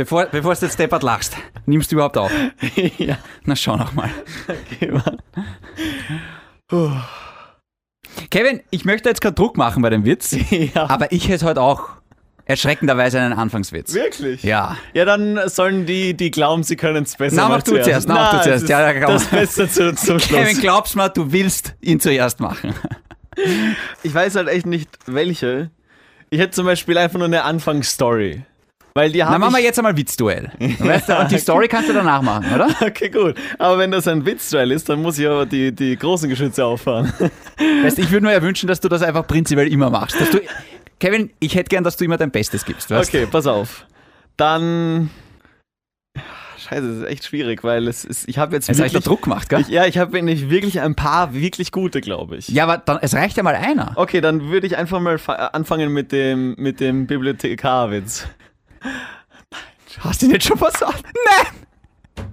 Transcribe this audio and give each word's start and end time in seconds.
Bevor, 0.00 0.24
bevor 0.32 0.54
du 0.54 0.64
jetzt 0.64 0.78
deppert 0.78 1.02
lachst, 1.02 1.36
nimmst 1.66 1.92
du 1.92 1.96
überhaupt 1.96 2.16
auf? 2.16 2.32
ja. 2.96 3.18
Na, 3.44 3.54
schau 3.54 3.76
noch 3.76 3.92
mal. 3.92 4.08
Okay, 4.48 4.92
Mann. 4.92 5.18
Kevin, 8.30 8.62
ich 8.70 8.86
möchte 8.86 9.10
jetzt 9.10 9.20
keinen 9.20 9.34
Druck 9.34 9.58
machen 9.58 9.82
bei 9.82 9.90
dem 9.90 10.06
Witz, 10.06 10.34
ja. 10.74 10.88
aber 10.88 11.12
ich 11.12 11.28
hätte 11.28 11.44
heute 11.44 11.60
auch 11.60 11.90
erschreckenderweise 12.46 13.20
einen 13.20 13.34
Anfangswitz. 13.34 13.92
Wirklich? 13.92 14.42
Ja. 14.42 14.78
Ja, 14.94 15.04
dann 15.04 15.38
sollen 15.50 15.84
die, 15.84 16.16
die 16.16 16.30
glauben, 16.30 16.62
sie 16.62 16.76
können 16.76 17.02
es 17.02 17.16
besser. 17.16 17.36
Na, 17.36 17.50
mach 17.50 17.62
du 17.62 17.72
zuerst, 17.72 18.08
na, 18.08 18.14
mach 18.14 18.38
du 18.38 18.42
zuerst. 18.44 18.70
Ja, 18.70 18.90
ja, 18.90 19.06
das 19.06 19.26
Beste 19.26 19.68
zu, 19.68 19.94
zum 19.94 20.16
Kevin, 20.18 20.46
Schluss. 20.46 20.60
glaubst 20.62 20.96
mal, 20.96 21.10
du 21.10 21.30
willst 21.30 21.74
ihn 21.82 22.00
zuerst 22.00 22.40
machen. 22.40 22.72
Ich 24.02 24.14
weiß 24.14 24.36
halt 24.36 24.48
echt 24.48 24.64
nicht, 24.64 24.88
welche. 25.04 25.70
Ich 26.30 26.40
hätte 26.40 26.52
zum 26.52 26.64
Beispiel 26.64 26.96
einfach 26.96 27.18
nur 27.18 27.26
eine 27.26 27.42
Anfangsstory. 27.44 28.44
Weil 28.94 29.12
die 29.12 29.20
Na, 29.20 29.26
haben. 29.28 29.40
machen 29.40 29.54
wir 29.54 29.62
jetzt 29.62 29.78
einmal 29.78 29.96
Witzduell. 29.96 30.50
Weißt 30.78 31.08
du, 31.08 31.16
und 31.18 31.30
die 31.30 31.38
Story 31.38 31.68
kannst 31.68 31.88
du 31.88 31.92
danach 31.92 32.22
machen, 32.22 32.46
oder? 32.54 32.68
Okay, 32.80 33.08
gut. 33.08 33.36
Aber 33.58 33.78
wenn 33.78 33.90
das 33.90 34.08
ein 34.08 34.26
Witzduell 34.26 34.72
ist, 34.72 34.88
dann 34.88 35.00
muss 35.02 35.18
ich 35.18 35.26
aber 35.26 35.46
die, 35.46 35.72
die 35.72 35.96
großen 35.96 36.28
Geschütze 36.28 36.64
auffahren. 36.64 37.12
Weißt, 37.82 37.98
ich 37.98 38.10
würde 38.10 38.26
mir 38.26 38.32
ja 38.32 38.42
wünschen, 38.42 38.66
dass 38.66 38.80
du 38.80 38.88
das 38.88 39.02
einfach 39.02 39.26
prinzipiell 39.26 39.68
immer 39.72 39.90
machst. 39.90 40.16
Du, 40.20 40.40
Kevin, 40.98 41.30
ich 41.38 41.54
hätte 41.54 41.68
gern, 41.68 41.84
dass 41.84 41.96
du 41.96 42.04
immer 42.04 42.16
dein 42.16 42.30
Bestes 42.30 42.64
gibst. 42.64 42.90
Weißt? 42.90 43.08
Okay, 43.14 43.26
pass 43.30 43.46
auf. 43.46 43.86
Dann. 44.36 45.10
Scheiße, 46.58 46.86
das 46.88 46.96
ist 46.98 47.04
echt 47.08 47.24
schwierig, 47.24 47.64
weil 47.64 47.88
es 47.88 48.04
ist, 48.04 48.28
ich 48.28 48.38
habe 48.38 48.54
jetzt 48.54 48.68
da 48.68 48.76
wirklich, 48.76 49.02
Druck 49.02 49.22
gemacht, 49.22 49.48
gell? 49.48 49.60
ich, 49.60 49.68
ja, 49.68 49.86
ich 49.86 49.96
habe 49.98 50.20
nicht 50.22 50.50
wirklich 50.50 50.80
ein 50.80 50.94
paar 50.94 51.32
wirklich 51.32 51.72
gute, 51.72 52.00
glaube 52.00 52.36
ich. 52.36 52.48
Ja, 52.48 52.64
aber 52.64 52.76
dann, 52.78 52.98
es 53.00 53.14
reicht 53.14 53.36
ja 53.38 53.42
mal 53.42 53.54
einer. 53.54 53.92
Okay, 53.96 54.20
dann 54.20 54.50
würde 54.50 54.66
ich 54.66 54.76
einfach 54.76 55.00
mal 55.00 55.16
fa- 55.18 55.46
anfangen 55.52 55.90
mit 55.92 56.12
dem, 56.12 56.54
mit 56.58 56.80
dem 56.80 57.06
Bibliothekarwitz. 57.06 58.28
Hast 60.00 60.22
du 60.22 60.26
ihn 60.26 60.32
jetzt 60.32 60.46
schon 60.46 60.58
versaut? 60.58 61.02
Nein! 61.26 62.26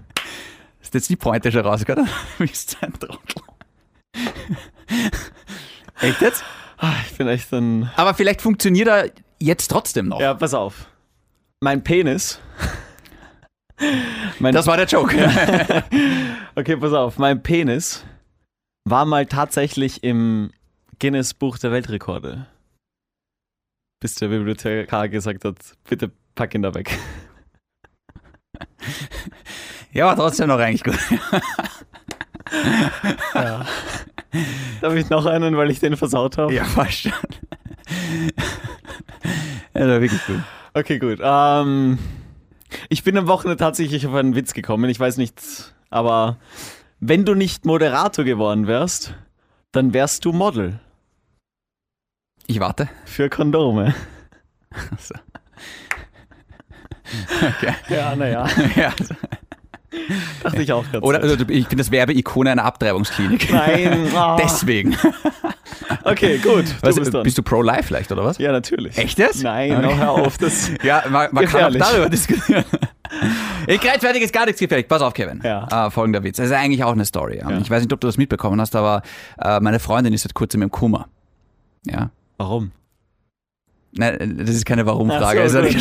Ist 0.81 0.93
jetzt 0.93 1.09
die 1.09 1.15
Pointe 1.15 1.51
schon 1.51 1.65
raus, 1.65 1.83
gell? 1.85 1.95
Du 2.37 2.45
bist 2.47 2.77
ein 2.81 2.93
Trottel. 2.93 3.41
Echt 6.01 6.21
jetzt? 6.21 6.43
Ah, 6.77 6.93
Ich 7.09 7.17
bin 7.17 7.27
echt 7.27 7.51
ein. 7.53 7.89
Aber 7.95 8.13
vielleicht 8.13 8.41
funktioniert 8.41 8.87
er 8.87 9.11
jetzt 9.39 9.67
trotzdem 9.67 10.07
noch. 10.07 10.21
Ja, 10.21 10.33
pass 10.33 10.53
auf. 10.53 10.87
Mein 11.59 11.83
Penis. 11.83 12.39
mein, 14.39 14.53
Das 14.53 14.67
war 14.67 14.77
der 14.77 14.85
Joke. 14.85 15.15
okay, 16.55 16.77
pass 16.77 16.93
auf. 16.93 17.17
Mein 17.17 17.41
Penis 17.43 18.05
war 18.85 19.05
mal 19.05 19.25
tatsächlich 19.25 20.03
im 20.03 20.51
Guinness 20.99 21.33
Buch 21.33 21.57
der 21.57 21.71
Weltrekorde. 21.71 22.47
Bis 23.99 24.15
der 24.15 24.27
Bibliothekar 24.29 25.09
gesagt 25.09 25.43
hat, 25.45 25.57
bitte 25.89 26.11
pack 26.37 26.55
ihn 26.55 26.61
da 26.61 26.73
weg. 26.73 26.97
ja, 29.91 30.07
aber 30.07 30.21
trotzdem 30.21 30.47
noch 30.47 30.59
eigentlich 30.59 30.83
gut. 30.83 30.97
Darf 34.81 34.95
ich 34.95 35.09
noch 35.09 35.25
einen, 35.25 35.57
weil 35.57 35.69
ich 35.69 35.81
den 35.81 35.97
versaut 35.97 36.37
habe? 36.37 36.53
Ja, 36.53 36.63
fast 36.63 36.99
schon. 36.99 37.11
Ja, 39.73 39.87
war 39.87 39.99
wirklich 40.01 40.25
gut. 40.25 40.41
Okay, 40.73 40.99
gut. 40.99 41.19
Ähm, 41.21 41.97
ich 42.89 43.03
bin 43.03 43.17
am 43.17 43.27
Wochenende 43.27 43.57
tatsächlich 43.57 44.07
auf 44.07 44.13
einen 44.13 44.35
Witz 44.35 44.53
gekommen. 44.53 44.89
Ich 44.89 44.99
weiß 44.99 45.17
nicht, 45.17 45.73
aber 45.89 46.37
wenn 46.99 47.25
du 47.25 47.33
nicht 47.35 47.65
Moderator 47.65 48.23
geworden 48.25 48.67
wärst, 48.67 49.13
dann 49.71 49.93
wärst 49.93 50.23
du 50.25 50.31
Model 50.31 50.79
Ich 52.47 52.59
warte. 52.59 52.87
für 53.05 53.29
Kondome. 53.29 53.93
So. 54.99 55.15
Okay. 57.57 57.73
Ja, 57.89 58.15
naja. 58.15 58.47
Ja. 58.75 58.93
Dachte 60.43 60.61
ich 60.61 60.71
auch 60.73 60.83
gerade. 60.83 61.01
Oder 61.01 61.21
also, 61.21 61.35
ich 61.47 61.67
bin 61.67 61.77
das 61.77 61.89
Werbeikone 61.91 62.51
einer 62.51 62.65
Abtreibungsklinik. 62.65 63.51
Nein. 63.51 64.07
ah. 64.15 64.35
Deswegen. 64.37 64.95
Okay, 66.03 66.37
gut. 66.37 66.65
Du 66.69 66.73
Was, 66.81 66.95
bist 66.95 67.11
bist 67.23 67.37
du 67.37 67.43
pro-life 67.43 67.83
vielleicht, 67.83 68.11
oder 68.11 68.23
was? 68.23 68.37
ja, 68.37 68.51
natürlich. 68.51 68.97
Echt 68.97 69.17
jetzt? 69.19 69.43
Nein, 69.43 69.73
Okay. 69.85 69.95
hör 69.97 70.11
auf. 70.11 70.37
Das, 70.37 70.71
Ja, 70.83 71.03
man, 71.09 71.29
man 71.31 71.45
kann 71.45 71.75
auch 71.75 71.77
darüber 71.77 72.09
diskutieren. 72.09 72.63
Ich 73.67 73.79
grenzwertig 73.79 74.21
ist 74.23 74.33
gar 74.33 74.45
nichts 74.45 74.59
gefährlich. 74.59 74.87
Pass 74.87 75.01
auf, 75.01 75.13
Kevin. 75.13 75.41
Ja. 75.43 75.87
Äh, 75.87 75.91
folgender 75.91 76.23
Witz. 76.23 76.37
Das 76.37 76.47
ist 76.47 76.51
eigentlich 76.53 76.83
auch 76.83 76.91
eine 76.93 77.05
Story. 77.05 77.39
Ja. 77.39 77.49
Ich 77.59 77.69
weiß 77.69 77.81
nicht, 77.83 77.93
ob 77.93 77.99
du 78.01 78.07
das 78.07 78.17
mitbekommen 78.17 78.59
hast, 78.59 78.75
aber 78.75 79.01
äh, 79.41 79.59
meine 79.59 79.79
Freundin 79.79 80.13
ist 80.13 80.23
seit 80.23 80.33
kurzem 80.33 80.61
im 80.61 80.71
Koma. 80.71 81.07
Ja. 81.85 82.09
warum? 82.37 82.71
Nein, 83.93 84.35
das 84.39 84.55
ist 84.55 84.65
keine 84.65 84.85
Warum-Frage. 84.85 85.49
So, 85.49 85.59
Also, 85.59 85.77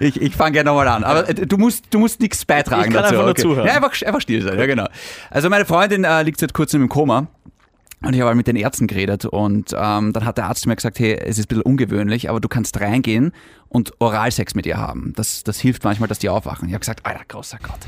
ich 0.00 0.20
ich 0.20 0.36
fange 0.36 0.52
gerne 0.52 0.70
nochmal 0.70 0.88
an. 0.88 1.04
Aber 1.04 1.28
äh, 1.28 1.34
du 1.34 1.56
musst, 1.56 1.84
du 1.90 1.98
musst 1.98 2.20
nichts 2.20 2.44
beitragen 2.44 2.88
Ich 2.88 2.94
kann 2.94 3.02
dazu. 3.02 3.14
einfach 3.14 3.22
nur 3.22 3.30
okay. 3.32 3.42
zuhören. 3.42 3.66
Ja, 3.66 3.74
einfach, 3.74 4.02
einfach 4.02 4.20
still 4.20 4.42
sein. 4.42 4.58
Ja, 4.58 4.66
genau. 4.66 4.86
Also 5.30 5.48
meine 5.50 5.64
Freundin 5.64 6.04
äh, 6.04 6.22
liegt 6.22 6.40
seit 6.40 6.54
kurzem 6.54 6.82
im 6.82 6.88
Koma. 6.88 7.28
Und 8.02 8.12
ich 8.12 8.20
habe 8.20 8.28
halt 8.28 8.36
mit 8.36 8.46
den 8.46 8.56
Ärzten 8.56 8.86
geredet 8.86 9.24
und 9.24 9.72
ähm, 9.72 10.12
dann 10.12 10.24
hat 10.26 10.36
der 10.36 10.44
Arzt 10.44 10.66
mir 10.66 10.76
gesagt, 10.76 10.98
hey, 10.98 11.14
es 11.14 11.38
ist 11.38 11.46
ein 11.46 11.48
bisschen 11.48 11.62
ungewöhnlich, 11.62 12.28
aber 12.28 12.40
du 12.40 12.48
kannst 12.48 12.78
reingehen 12.78 13.32
und 13.70 13.94
Oralsex 14.00 14.54
mit 14.54 14.66
ihr 14.66 14.76
haben. 14.76 15.14
Das, 15.16 15.42
das 15.44 15.58
hilft 15.58 15.82
manchmal, 15.82 16.06
dass 16.06 16.18
die 16.18 16.28
aufwachen. 16.28 16.68
Ich 16.68 16.74
habe 16.74 16.80
gesagt, 16.80 17.06
Alter, 17.06 17.24
großer 17.26 17.58
Gott. 17.62 17.80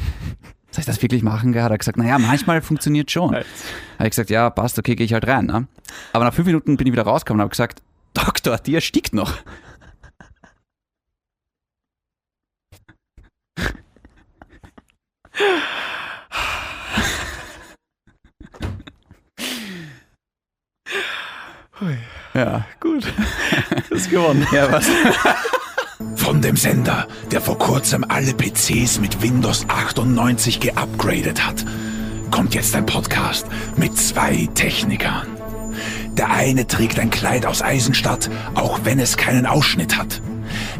Soll 0.70 0.80
ich 0.80 0.86
das 0.86 1.02
wirklich 1.02 1.22
machen? 1.22 1.54
Hat 1.62 1.70
er 1.70 1.78
gesagt, 1.78 1.98
naja, 1.98 2.18
manchmal 2.18 2.62
funktioniert 2.62 3.10
schon. 3.10 3.34
Habe 3.34 3.44
ich 4.00 4.10
gesagt, 4.10 4.30
ja, 4.30 4.48
passt, 4.48 4.78
okay, 4.78 4.96
gehe 4.96 5.04
ich 5.04 5.12
halt 5.12 5.26
rein. 5.26 5.44
Ne? 5.44 5.66
Aber 6.14 6.24
nach 6.24 6.34
fünf 6.34 6.46
Minuten 6.46 6.78
bin 6.78 6.86
ich 6.86 6.92
wieder 6.92 7.04
rausgekommen 7.04 7.40
und 7.40 7.44
habe 7.44 7.50
gesagt, 7.50 7.82
Doktor, 8.14 8.58
die 8.58 8.74
erstickt 8.74 9.12
noch. 9.14 9.34
Ja, 22.34 22.64
Gut. 22.80 23.12
Das 23.90 24.00
ist 24.00 24.10
gewonnen. 24.10 24.46
ja, 24.52 24.70
was? 24.70 24.86
Von 26.16 26.42
dem 26.42 26.56
Sender, 26.56 27.08
der 27.30 27.40
vor 27.40 27.58
kurzem 27.58 28.04
alle 28.08 28.32
PCs 28.34 29.00
mit 29.00 29.22
Windows 29.22 29.64
98 29.68 30.60
geupgradet 30.60 31.44
hat, 31.44 31.64
kommt 32.30 32.54
jetzt 32.54 32.76
ein 32.76 32.86
Podcast 32.86 33.46
mit 33.76 33.96
zwei 33.96 34.48
Technikern. 34.54 35.26
Der 36.12 36.30
eine 36.30 36.66
trägt 36.66 36.98
ein 36.98 37.10
Kleid 37.10 37.46
aus 37.46 37.62
Eisenstadt, 37.62 38.30
auch 38.54 38.80
wenn 38.84 38.98
es 38.98 39.16
keinen 39.16 39.46
Ausschnitt 39.46 39.96
hat. 39.96 40.20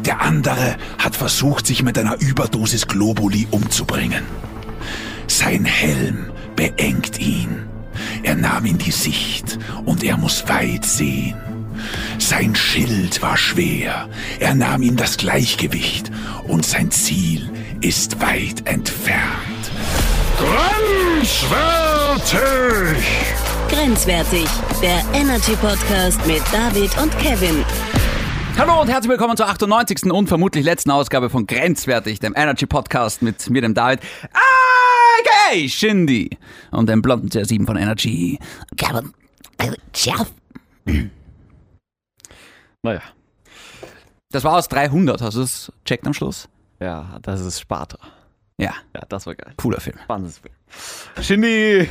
Der 0.05 0.21
andere 0.21 0.77
hat 0.97 1.15
versucht, 1.15 1.67
sich 1.67 1.83
mit 1.83 1.97
einer 1.97 2.19
Überdosis 2.21 2.87
Globuli 2.87 3.47
umzubringen. 3.51 4.23
Sein 5.29 5.63
Helm 5.63 6.31
beengt 6.55 7.19
ihn. 7.19 7.69
Er 8.23 8.33
nahm 8.35 8.65
in 8.65 8.79
die 8.79 8.89
Sicht 8.91 9.59
und 9.85 10.03
er 10.03 10.17
muss 10.17 10.49
weit 10.49 10.83
sehen. 10.83 11.37
Sein 12.17 12.55
Schild 12.55 13.21
war 13.21 13.37
schwer, 13.37 14.09
er 14.39 14.55
nahm 14.55 14.81
ihm 14.81 14.95
das 14.97 15.17
Gleichgewicht 15.17 16.09
und 16.47 16.65
sein 16.65 16.89
Ziel 16.89 17.47
ist 17.79 18.19
weit 18.19 18.67
entfernt. 18.67 19.71
Grenzwertig! 21.19 23.05
Grenzwertig, 23.69 24.47
der 24.81 25.03
Energy 25.13 25.55
Podcast 25.61 26.25
mit 26.25 26.41
David 26.51 26.97
und 26.97 27.15
Kevin. 27.19 27.63
Hallo 28.57 28.81
und 28.81 28.89
herzlich 28.89 29.11
willkommen 29.11 29.37
zur 29.37 29.47
98. 29.47 30.11
und 30.11 30.27
vermutlich 30.27 30.65
letzten 30.65 30.91
Ausgabe 30.91 31.29
von 31.29 31.45
Grenzwertig, 31.47 32.19
dem 32.19 32.33
Energy 32.35 32.65
Podcast 32.65 33.21
mit 33.21 33.49
mir, 33.49 33.61
dem 33.61 33.75
David. 33.75 34.01
Okay, 35.19 35.67
Shindy. 35.69 36.29
Und 36.71 36.87
dem 36.89 37.01
blonden 37.01 37.29
CR7 37.29 37.65
von 37.65 37.77
Energy. 37.77 38.39
Kevin. 38.77 39.13
Scharf. 39.95 40.31
Naja. 42.81 43.01
Das 44.31 44.43
war 44.43 44.55
aus 44.57 44.67
300, 44.69 45.21
hast 45.21 45.35
du 45.35 45.41
es 45.41 45.71
checkt 45.85 46.05
am 46.07 46.13
Schluss? 46.13 46.47
Ja, 46.79 47.17
das 47.21 47.41
ist 47.41 47.59
Sparta. 47.59 47.97
Ja, 48.57 48.73
Ja, 48.95 49.01
das 49.09 49.25
war 49.25 49.35
geil. 49.35 49.53
cooler 49.57 49.81
Film. 49.81 49.97
Spannendes 50.03 50.37
Film. 50.39 50.53
Shindy! 51.21 51.89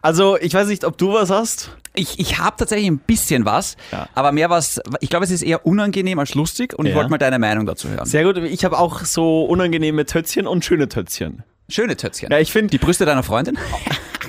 Also, 0.00 0.38
ich 0.38 0.54
weiß 0.54 0.68
nicht, 0.68 0.84
ob 0.84 0.96
du 0.96 1.12
was 1.12 1.30
hast. 1.30 1.76
Ich, 1.94 2.18
ich 2.18 2.38
habe 2.38 2.56
tatsächlich 2.56 2.88
ein 2.88 2.98
bisschen 2.98 3.44
was, 3.44 3.76
Ja. 3.90 4.08
aber 4.14 4.32
mehr 4.32 4.48
was, 4.48 4.80
ich 5.00 5.10
glaube, 5.10 5.24
es 5.24 5.30
ist 5.30 5.42
eher 5.42 5.66
unangenehm 5.66 6.18
als 6.18 6.34
lustig 6.34 6.74
und 6.78 6.86
ich 6.86 6.90
Ja. 6.90 6.96
wollte 6.96 7.10
mal 7.10 7.18
deine 7.18 7.38
Meinung 7.38 7.66
dazu 7.66 7.88
hören. 7.88 8.06
Sehr 8.06 8.24
gut. 8.24 8.38
Ich 8.38 8.64
habe 8.64 8.78
auch 8.78 9.00
so 9.04 9.44
unangenehme 9.44 10.06
Tötzchen 10.06 10.46
und 10.46 10.64
schöne 10.64 10.88
Tötzchen. 10.88 11.42
Schöne 11.72 11.96
Tötzchen. 11.96 12.30
Ja, 12.30 12.38
ich 12.38 12.52
finde, 12.52 12.70
Die 12.70 12.78
Brüste 12.78 13.04
deiner 13.06 13.22
Freundin? 13.22 13.58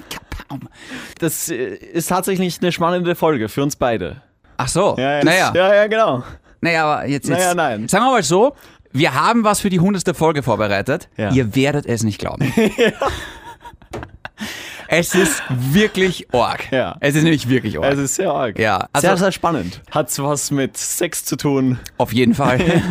das 1.19 1.49
äh, 1.49 1.55
ist 1.75 2.07
tatsächlich 2.07 2.59
eine 2.61 2.71
spannende 2.71 3.15
Folge 3.15 3.49
für 3.49 3.63
uns 3.63 3.75
beide. 3.75 4.21
Ach 4.57 4.67
so, 4.67 4.95
Ja, 4.97 5.17
ja, 5.19 5.23
naja. 5.23 5.51
ja, 5.53 5.75
ja, 5.75 5.87
genau. 5.87 6.23
Naja, 6.61 6.85
aber 6.85 7.05
jetzt, 7.07 7.27
jetzt 7.27 7.37
Naja, 7.37 7.53
nein. 7.53 7.87
sagen 7.89 8.05
wir 8.05 8.11
mal 8.11 8.23
so, 8.23 8.55
wir 8.93 9.13
haben 9.13 9.43
was 9.43 9.59
für 9.59 9.69
die 9.69 9.79
hundertste 9.79 10.13
Folge 10.13 10.41
vorbereitet. 10.43 11.09
Ja. 11.17 11.31
Ihr 11.31 11.53
werdet 11.55 11.85
es 11.85 12.03
nicht 12.03 12.19
glauben. 12.19 12.51
Es 14.95 15.15
ist 15.15 15.41
wirklich 15.49 16.31
org. 16.33 16.71
Ja. 16.71 16.97
Es 16.99 17.15
ist 17.15 17.23
nämlich 17.23 17.49
wirklich 17.49 17.79
org. 17.79 17.91
Es 17.93 17.97
ist 17.97 18.13
sehr 18.15 18.29
arg. 18.31 18.59
Ja, 18.59 18.89
also- 18.93 19.07
sehr, 19.07 19.17
sehr 19.17 19.31
spannend. 19.31 19.81
Hat 19.89 20.15
was 20.19 20.51
mit 20.51 20.77
Sex 20.77 21.25
zu 21.25 21.35
tun. 21.35 21.79
Auf 21.97 22.13
jeden 22.13 22.35
Fall. 22.35 22.59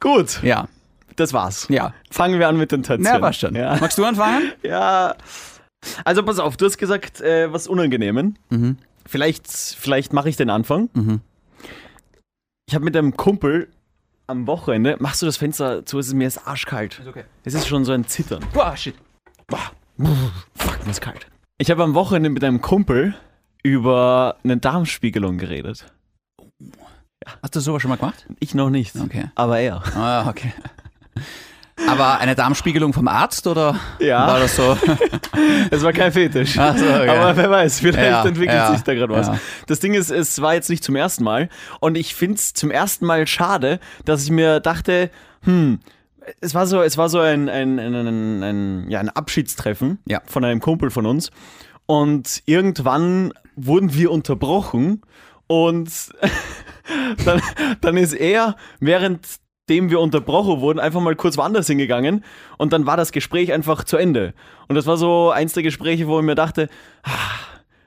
Gut, 0.00 0.42
Ja, 0.42 0.68
das 1.16 1.32
war's. 1.32 1.66
ja. 1.68 1.92
Fangen 2.10 2.38
wir 2.38 2.48
an 2.48 2.56
mit 2.56 2.72
den 2.72 2.82
Tänzchen. 2.82 3.12
Na, 3.12 3.18
passt 3.18 3.40
schon. 3.40 3.54
Ja. 3.54 3.76
Magst 3.80 3.98
du 3.98 4.04
anfangen? 4.04 4.52
ja. 4.62 5.14
Also 6.04 6.22
pass 6.22 6.38
auf, 6.38 6.56
du 6.56 6.64
hast 6.66 6.78
gesagt, 6.78 7.20
äh, 7.20 7.52
was 7.52 7.66
Unangenehmen. 7.66 8.38
Mhm. 8.50 8.78
Vielleicht, 9.06 9.48
vielleicht 9.48 10.12
mache 10.12 10.28
ich 10.28 10.36
den 10.36 10.48
Anfang. 10.50 10.88
Mhm. 10.94 11.20
Ich 12.66 12.74
habe 12.74 12.84
mit 12.84 12.96
einem 12.96 13.16
Kumpel 13.16 13.68
am 14.26 14.46
Wochenende, 14.46 14.96
machst 15.00 15.20
du 15.20 15.26
das 15.26 15.36
Fenster 15.36 15.84
zu, 15.84 15.98
es 15.98 16.06
ist 16.06 16.14
mir 16.14 16.26
ist 16.26 16.46
arschkalt. 16.46 17.02
okay. 17.06 17.24
Es 17.44 17.52
ist 17.52 17.66
schon 17.68 17.84
so 17.84 17.92
ein 17.92 18.06
Zittern. 18.06 18.42
Boah, 18.54 18.74
shit. 18.76 18.94
Fuck, 19.48 20.84
mir 20.84 20.90
ist 20.90 21.00
kalt. 21.02 21.26
Ich 21.58 21.70
habe 21.70 21.82
am 21.84 21.94
Wochenende 21.94 22.30
mit 22.30 22.42
einem 22.42 22.60
Kumpel 22.62 23.14
über 23.62 24.36
eine 24.42 24.56
Darmspiegelung 24.56 25.36
geredet. 25.38 25.86
Hast 27.42 27.54
du 27.54 27.60
sowas 27.60 27.82
schon 27.82 27.90
mal 27.90 27.96
gemacht? 27.96 28.26
Ich 28.40 28.54
noch 28.54 28.70
nicht. 28.70 28.96
Okay. 28.96 29.26
Aber 29.34 29.58
er. 29.60 29.82
Ah, 29.96 30.28
okay. 30.28 30.52
Aber 31.88 32.18
eine 32.18 32.34
Darmspiegelung 32.34 32.92
vom 32.92 33.08
Arzt 33.08 33.46
oder 33.46 33.76
Ja. 33.98 34.26
war 34.26 34.40
das 34.40 34.56
so? 34.56 34.76
Es 35.70 35.82
war 35.82 35.92
kein 35.92 36.12
Fetisch. 36.12 36.54
So, 36.54 36.60
okay. 36.62 37.08
Aber 37.08 37.36
wer 37.36 37.50
weiß, 37.50 37.80
vielleicht 37.80 38.10
Ja, 38.10 38.24
entwickelt 38.24 38.56
ja, 38.56 38.72
sich 38.72 38.82
da 38.82 38.94
gerade 38.94 39.12
was. 39.12 39.30
Das 39.66 39.80
Ding 39.80 39.94
ist, 39.94 40.10
es 40.10 40.40
war 40.40 40.54
jetzt 40.54 40.70
nicht 40.70 40.84
zum 40.84 40.96
ersten 40.96 41.24
Mal. 41.24 41.48
Und 41.80 41.96
ich 41.96 42.14
finde 42.14 42.36
es 42.36 42.54
zum 42.54 42.70
ersten 42.70 43.04
Mal 43.06 43.26
schade, 43.26 43.80
dass 44.04 44.22
ich 44.24 44.30
mir 44.30 44.60
dachte, 44.60 45.10
hm, 45.42 45.80
es 46.40 46.54
war 46.54 46.66
so, 46.66 46.80
es 46.82 46.96
war 46.96 47.08
so 47.08 47.18
ein, 47.20 47.48
ein, 47.48 47.78
ein, 47.78 48.42
ein, 48.42 48.90
ja, 48.90 49.00
ein 49.00 49.10
Abschiedstreffen 49.10 49.98
von 50.26 50.44
einem 50.44 50.60
Kumpel 50.60 50.90
von 50.90 51.04
uns. 51.06 51.30
Und 51.86 52.42
irgendwann 52.46 53.32
wurden 53.56 53.92
wir 53.94 54.10
unterbrochen 54.10 55.02
und 55.46 55.90
dann, 57.24 57.42
dann 57.80 57.96
ist 57.96 58.14
er, 58.14 58.56
währenddem 59.66 59.90
wir 59.90 60.00
unterbrochen 60.00 60.60
wurden, 60.60 60.78
einfach 60.78 61.00
mal 61.00 61.16
kurz 61.16 61.38
woanders 61.38 61.66
hingegangen 61.66 62.22
und 62.58 62.72
dann 62.72 62.86
war 62.86 62.96
das 62.96 63.12
Gespräch 63.12 63.52
einfach 63.52 63.84
zu 63.84 63.96
Ende. 63.96 64.34
Und 64.68 64.76
das 64.76 64.86
war 64.86 64.96
so 64.96 65.30
eins 65.30 65.54
der 65.54 65.62
Gespräche, 65.62 66.06
wo 66.06 66.18
ich 66.18 66.24
mir 66.24 66.34
dachte, 66.34 66.68
ah, 67.02 67.10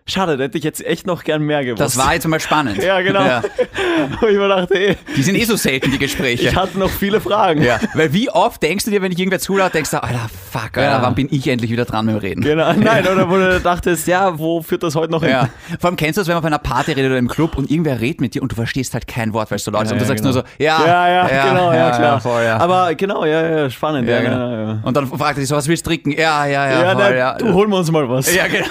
schade, 0.07 0.37
da 0.37 0.43
hätte 0.45 0.57
ich 0.57 0.63
jetzt 0.63 0.83
echt 0.85 1.05
noch 1.05 1.23
gern 1.23 1.41
mehr 1.43 1.63
gewusst. 1.63 1.81
Das 1.81 1.97
war 1.97 2.13
jetzt 2.13 2.27
mal 2.27 2.39
spannend. 2.39 2.81
Ja, 2.83 3.01
genau. 3.01 3.21
Ja. 3.25 3.41
Wo 4.21 4.27
ich 4.27 4.37
mir 4.37 4.47
dachte, 4.47 4.73
ey, 4.75 4.97
Die 5.15 5.23
sind 5.23 5.35
eh 5.35 5.43
so 5.43 5.55
selten, 5.55 5.91
die 5.91 5.97
Gespräche. 5.99 6.47
ich 6.47 6.55
hatte 6.55 6.77
noch 6.79 6.89
viele 6.89 7.19
Fragen. 7.19 7.61
ja. 7.63 7.79
Weil 7.93 8.13
wie 8.13 8.29
oft 8.29 8.61
denkst 8.63 8.85
du 8.85 8.91
dir, 8.91 9.01
wenn 9.01 9.11
ich 9.11 9.19
irgendwer 9.19 9.39
zuhört, 9.39 9.73
denkst 9.73 9.91
du, 9.91 10.01
Alter, 10.01 10.29
fuck, 10.51 10.77
Alter, 10.77 10.81
Ja. 10.83 11.01
wann 11.01 11.15
bin 11.15 11.27
ich 11.31 11.47
endlich 11.47 11.69
wieder 11.71 11.85
dran 11.85 12.05
mit 12.05 12.15
dem 12.15 12.19
Reden? 12.19 12.41
Genau, 12.41 12.71
nein, 12.77 13.05
oder 13.07 13.29
wo 13.29 13.35
du 13.35 13.59
dachtest, 13.59 14.07
ja, 14.07 14.37
wo 14.39 14.61
führt 14.61 14.83
das 14.83 14.95
heute 14.95 15.11
noch 15.11 15.21
hin? 15.21 15.31
Ja. 15.31 15.49
Vor 15.79 15.89
allem 15.89 15.97
kennst 15.97 16.17
du 16.17 16.21
das, 16.21 16.27
wenn 16.27 16.35
man 16.35 16.43
auf 16.43 16.45
einer 16.47 16.59
Party 16.59 16.91
redet 16.93 17.07
oder 17.11 17.17
im 17.19 17.27
Club 17.27 17.57
und 17.57 17.69
irgendwer 17.69 17.99
redet 17.99 18.21
mit 18.21 18.33
dir 18.35 18.41
und 18.41 18.51
du 18.51 18.55
verstehst 18.55 18.93
halt 18.93 19.07
kein 19.07 19.33
Wort, 19.33 19.51
weil 19.51 19.57
es 19.57 19.63
so 19.65 19.71
laut 19.71 19.83
ist 19.83 19.91
und 19.91 19.97
du 19.99 20.03
ja, 20.03 20.07
sagst 20.07 20.23
genau. 20.23 20.33
nur 20.35 20.43
so, 20.43 20.63
ja, 20.63 20.85
Ja, 20.85 21.09
ja, 21.27 21.49
genau, 21.49 21.73
ja, 21.73 21.91
klar. 21.91 22.21
voll, 22.21 22.43
ja. 22.43 22.57
Aber 22.57 22.95
genau, 22.95 23.25
ja, 23.25 23.45
ja, 23.57 23.69
spannend. 23.69 24.07
ja, 24.07 24.15
Ja, 24.17 24.21
genau. 24.21 24.51
ja. 24.51 24.79
Und 24.83 24.95
dann 24.95 25.07
fragt 25.07 25.37
er 25.37 25.41
dich 25.41 25.49
so, 25.49 25.55
was 25.55 25.67
willst 25.67 25.85
du 25.85 25.89
trinken? 25.89 26.11
Ja, 26.11 26.45
ja, 26.45 26.69
ja, 26.69 26.81
Ja, 26.83 26.91
voll, 26.93 27.03
na, 27.09 27.15
ja. 27.15 27.33
du 27.37 27.51
holen 27.53 27.69
wir 27.69 27.77
uns 27.77 27.91
mal 27.91 28.07
was. 28.09 28.33
ja, 28.33 28.47
genau. 28.47 28.65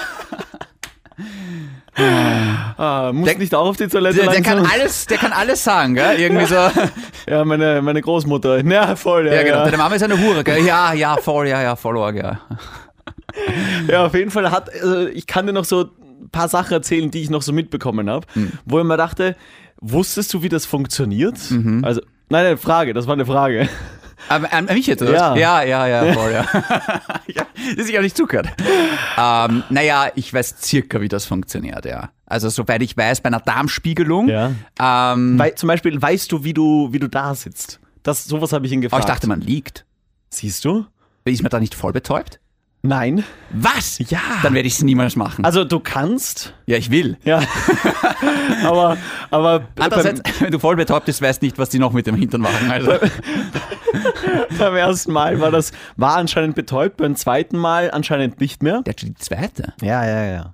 Ah, 1.99 3.11
muss 3.13 3.25
Der- 3.27 3.37
nicht 3.37 3.55
auch 3.55 3.67
auf 3.67 3.77
die 3.77 3.87
Toilette 3.87 4.17
Der, 4.19 4.29
der, 4.31 4.41
kann 4.41 4.65
alles, 4.65 5.07
der 5.07 5.17
kann 5.17 5.33
alles 5.33 5.63
sagen, 5.63 5.95
gell? 5.95 6.19
Irgendwie 6.19 6.45
so. 6.45 6.55
Ja, 7.29 7.43
meine, 7.43 7.81
meine 7.81 8.01
Großmutter. 8.01 8.63
Ja, 8.65 8.95
voll, 8.95 9.27
ja. 9.27 9.33
Ja, 9.33 9.43
genau. 9.43 9.57
ja. 9.57 9.63
Deine 9.65 9.77
Mama 9.77 9.95
ist 9.95 10.03
eine 10.03 10.17
Hure, 10.19 10.43
gell? 10.43 10.63
Ja, 10.63 10.93
ja, 10.93 11.17
voll, 11.17 11.47
ja, 11.47 11.61
ja, 11.61 11.75
voll, 11.75 12.15
ja. 12.15 12.39
Ja, 13.87 14.05
auf 14.05 14.13
jeden 14.15 14.31
Fall 14.31 14.49
hat, 14.51 14.69
also 14.73 15.07
ich 15.07 15.27
kann 15.27 15.45
dir 15.47 15.53
noch 15.53 15.65
so 15.65 15.81
ein 16.21 16.29
paar 16.31 16.47
Sachen 16.47 16.73
erzählen, 16.73 17.11
die 17.11 17.21
ich 17.21 17.29
noch 17.29 17.41
so 17.41 17.53
mitbekommen 17.53 18.09
habe, 18.09 18.25
Hm. 18.33 18.51
wo 18.65 18.79
ich 18.79 18.85
mir 18.85 18.97
dachte, 18.97 19.35
wusstest 19.79 20.33
du, 20.33 20.41
wie 20.41 20.49
das 20.49 20.65
funktioniert? 20.65 21.37
Mhm. 21.51 21.83
Also, 21.85 22.01
nein, 22.29 22.45
eine 22.47 22.57
Frage, 22.57 22.93
das 22.93 23.05
war 23.07 23.13
eine 23.13 23.25
Frage. 23.25 23.69
Aber 24.29 24.51
an 24.51 24.65
mich 24.65 24.87
jetzt, 24.87 25.01
oder? 25.01 25.13
Ja. 25.13 25.35
ja, 25.35 25.63
ja, 25.63 25.87
ja, 25.87 26.13
voll, 26.19 26.31
ja. 26.31 26.45
ja 27.27 27.47
das 27.75 27.85
ist 27.85 27.89
ja 27.89 28.01
nicht 28.01 28.17
zugehört. 28.17 28.47
Ähm, 29.17 29.63
naja, 29.69 30.11
ich 30.15 30.33
weiß 30.33 30.55
circa, 30.61 31.01
wie 31.01 31.07
das 31.07 31.25
funktioniert, 31.25 31.85
ja. 31.85 32.11
Also, 32.25 32.49
soweit 32.49 32.81
ich 32.81 32.95
weiß, 32.97 33.21
bei 33.21 33.27
einer 33.27 33.39
Darmspiegelung. 33.39 34.27
Ja. 34.27 34.51
Ähm, 34.79 35.39
Weil, 35.39 35.55
zum 35.55 35.67
Beispiel, 35.67 36.01
weißt 36.01 36.31
du, 36.31 36.43
wie 36.43 36.53
du, 36.53 36.89
wie 36.91 36.99
du 36.99 37.07
da 37.07 37.35
sitzt? 37.35 37.79
Das, 38.03 38.25
sowas 38.25 38.53
habe 38.53 38.65
ich 38.65 38.71
ihn 38.71 38.79
aber 38.79 38.83
gefragt. 38.83 39.03
ich 39.05 39.07
dachte, 39.07 39.27
man 39.27 39.41
liegt. 39.41 39.85
Siehst 40.29 40.65
du? 40.65 40.85
Ist 41.25 41.41
man 41.41 41.49
da 41.49 41.59
nicht 41.59 41.75
voll 41.75 41.93
betäubt? 41.93 42.39
Nein. 42.87 43.25
Was? 43.51 43.99
Ja. 43.99 44.21
Dann 44.43 44.53
werde 44.53 44.65
ich 44.65 44.75
es 44.75 44.83
niemals 44.83 45.17
machen. 45.17 45.43
Also 45.43 45.65
du 45.65 45.81
kannst, 45.81 46.53
ja, 46.67 46.77
ich 46.77 46.89
will. 46.89 47.17
ja. 47.25 47.41
aber, 48.63 48.97
aber 49.29 49.67
Andererseits, 49.77 50.21
wenn 50.39 50.51
du 50.51 50.59
voll 50.59 50.77
betäubt 50.77 51.05
bist, 51.05 51.21
weißt 51.21 51.41
nicht, 51.41 51.57
was 51.57 51.67
die 51.67 51.79
noch 51.79 51.91
mit 51.91 52.07
dem 52.07 52.15
Hintern 52.15 52.41
machen. 52.41 52.71
Also. 52.71 52.91
beim, 54.57 54.75
ersten 54.75 55.11
Mal 55.11 55.41
war 55.41 55.51
das, 55.51 55.73
war 55.97 56.15
anscheinend 56.15 56.55
betäubt, 56.55 56.95
beim 56.95 57.17
zweiten 57.17 57.57
Mal 57.57 57.91
anscheinend 57.91 58.39
nicht 58.39 58.63
mehr. 58.63 58.83
Der 58.83 58.93
hat 58.93 59.01
schon 59.01 59.09
die 59.09 59.15
zweite. 59.15 59.73
Ja, 59.81 60.05
ja, 60.05 60.23
ja. 60.23 60.53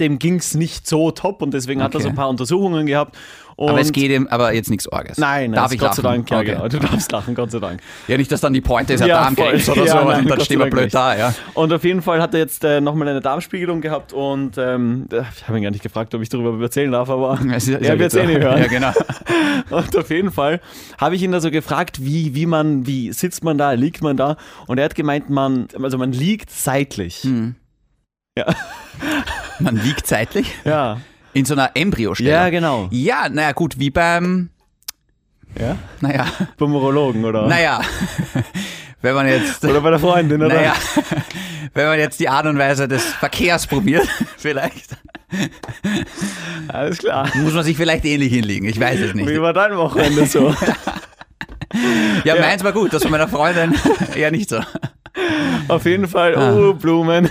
Dem 0.00 0.18
ging 0.18 0.36
es 0.36 0.54
nicht 0.54 0.86
so 0.86 1.10
top 1.10 1.40
und 1.42 1.54
deswegen 1.54 1.82
hat 1.82 1.94
er 1.94 1.96
Okay. 1.98 2.02
so 2.04 2.08
ein 2.10 2.14
paar 2.16 2.28
Untersuchungen 2.28 2.86
gehabt. 2.86 3.16
Und 3.54 3.70
Aber 3.70 3.80
es 3.80 3.90
geht 3.92 4.10
ihm, 4.10 4.26
aber 4.28 4.52
jetzt 4.52 4.68
nichts 4.68 4.86
Orges. 4.92 5.16
Nein, 5.16 5.52
Darf 5.52 5.72
ich 5.72 5.78
Gott 5.78 5.94
sei 5.94 6.02
lachen? 6.02 6.26
Dank, 6.26 6.30
ja, 6.30 6.38
Okay. 6.40 6.46
genau. 6.56 6.68
Du 6.68 6.78
darfst 6.78 7.10
lachen, 7.10 7.34
Gott 7.34 7.50
sei 7.50 7.58
Dank. 7.58 7.80
Ja, 8.06 8.18
nicht, 8.18 8.30
dass 8.30 8.42
dann 8.42 8.52
die 8.52 8.60
Pointe 8.60 8.92
ist, 8.92 9.00
ja, 9.00 9.06
Darmkrebs 9.06 9.70
oder 9.70 9.86
Ja, 9.86 10.02
so 10.02 10.04
nein, 10.08 10.20
und 10.24 10.28
dann 10.30 10.40
stehen 10.42 10.58
sei 10.58 10.64
wir 10.64 10.70
blöd 10.70 10.84
nicht. 10.84 10.94
da, 10.94 11.16
ja. 11.16 11.34
Und 11.54 11.72
auf 11.72 11.82
jeden 11.84 12.02
Fall 12.02 12.20
hat 12.20 12.34
er 12.34 12.40
jetzt 12.40 12.62
äh, 12.64 12.82
nochmal 12.82 13.08
eine 13.08 13.22
Darmspiegelung 13.22 13.80
gehabt 13.80 14.12
und 14.12 14.58
ähm, 14.58 15.06
ich 15.10 15.48
habe 15.48 15.56
ihn 15.58 15.62
gar 15.62 15.70
nicht 15.70 15.82
gefragt, 15.82 16.14
ob 16.14 16.20
ich 16.20 16.28
darüber 16.28 16.60
erzählen 16.62 16.92
darf, 16.92 17.08
aber 17.08 17.38
ist- 17.56 17.68
ist 17.68 17.80
er 17.80 17.98
wird 17.98 18.12
es 18.12 18.18
eh 18.18 18.26
nicht 18.26 18.40
hören. 18.42 18.58
Ja, 18.60 18.66
genau. 18.66 18.92
Und 19.70 19.96
auf 19.96 20.10
jeden 20.10 20.30
Fall 20.32 20.60
habe 21.00 21.16
ich 21.16 21.22
ihn 21.22 21.32
da 21.32 21.40
so 21.40 21.50
gefragt, 21.50 22.04
wie, 22.04 22.34
wie 22.34 22.44
man, 22.46 22.86
wie 22.86 23.10
sitzt 23.12 23.42
man 23.42 23.56
da, 23.56 23.72
liegt 23.72 24.02
man 24.02 24.16
da? 24.18 24.36
Und 24.66 24.78
er 24.78 24.84
hat 24.84 24.94
gemeint, 24.94 25.30
man, 25.30 25.66
also 25.82 25.96
man 25.96 26.12
liegt 26.12 26.50
seitlich. 26.50 27.22
Hm. 27.22 27.54
Ja. 28.36 28.46
Man 29.58 29.76
liegt 29.76 30.06
zeitlich 30.06 30.52
Ja. 30.64 30.98
in 31.32 31.44
so 31.44 31.54
einer 31.54 31.70
Embryostelle. 31.74 32.30
Ja, 32.30 32.50
genau. 32.50 32.88
Ja, 32.90 33.28
naja, 33.30 33.52
gut, 33.52 33.78
wie 33.78 33.90
beim, 33.90 34.50
Ja? 35.58 35.76
naja, 36.00 36.26
Beim 36.58 36.74
Urologen, 36.74 37.24
oder? 37.24 37.46
naja, 37.46 37.80
wenn 39.02 39.14
man 39.14 39.26
jetzt, 39.28 39.64
Oder 39.64 39.80
bei 39.80 39.90
der 39.90 39.98
Freundin, 39.98 40.42
oder? 40.42 40.54
naja, 40.54 40.74
wenn 41.74 41.86
man 41.86 41.98
jetzt 41.98 42.20
die 42.20 42.28
Art 42.28 42.46
und 42.46 42.58
Weise 42.58 42.86
des 42.88 43.04
Verkehrs 43.04 43.66
probiert, 43.66 44.06
vielleicht, 44.36 44.96
Alles 46.68 46.98
klar. 46.98 47.28
muss 47.36 47.54
man 47.54 47.64
sich 47.64 47.76
vielleicht 47.76 48.04
ähnlich 48.04 48.32
hinlegen, 48.32 48.66
ich 48.68 48.78
weiß 48.78 49.00
es 49.00 49.14
nicht. 49.14 49.28
Wie 49.28 49.40
war 49.40 49.52
dein 49.54 49.76
Wochenende 49.76 50.26
so? 50.26 50.54
Ja, 52.24 52.36
meins 52.38 52.62
war 52.64 52.72
gut, 52.72 52.92
das 52.92 53.02
von 53.02 53.10
meiner 53.10 53.28
Freundin 53.28 53.74
eher 54.14 54.30
nicht 54.30 54.48
so. 54.50 54.60
auf 55.68 55.84
jeden 55.86 56.06
Fall, 56.08 56.34
Ah. 56.36 56.54
oh, 56.54 56.74
Blumen. 56.74 57.28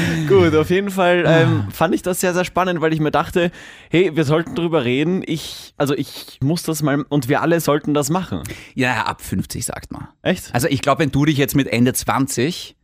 Gut, 0.28 0.54
auf 0.54 0.70
jeden 0.70 0.90
Fall 0.90 1.24
ähm, 1.26 1.64
fand 1.70 1.94
ich 1.94 2.02
das 2.02 2.20
sehr, 2.20 2.34
sehr 2.34 2.44
spannend, 2.44 2.80
weil 2.80 2.92
ich 2.92 3.00
mir 3.00 3.10
dachte, 3.10 3.50
hey, 3.90 4.14
wir 4.16 4.24
sollten 4.24 4.54
drüber 4.54 4.84
reden. 4.84 5.22
Ich, 5.26 5.74
also 5.76 5.94
ich 5.94 6.38
muss 6.42 6.62
das 6.62 6.82
mal 6.82 7.02
und 7.08 7.28
wir 7.28 7.42
alle 7.42 7.60
sollten 7.60 7.94
das 7.94 8.10
machen. 8.10 8.42
Ja, 8.74 9.02
ab 9.02 9.22
50 9.22 9.64
sagt 9.64 9.92
man. 9.92 10.08
Echt? 10.22 10.54
Also 10.54 10.68
ich 10.68 10.82
glaube, 10.82 11.00
wenn 11.00 11.10
du 11.10 11.24
dich 11.24 11.36
jetzt 11.38 11.54
mit 11.56 11.68
Ende 11.68 11.92
20 11.92 12.74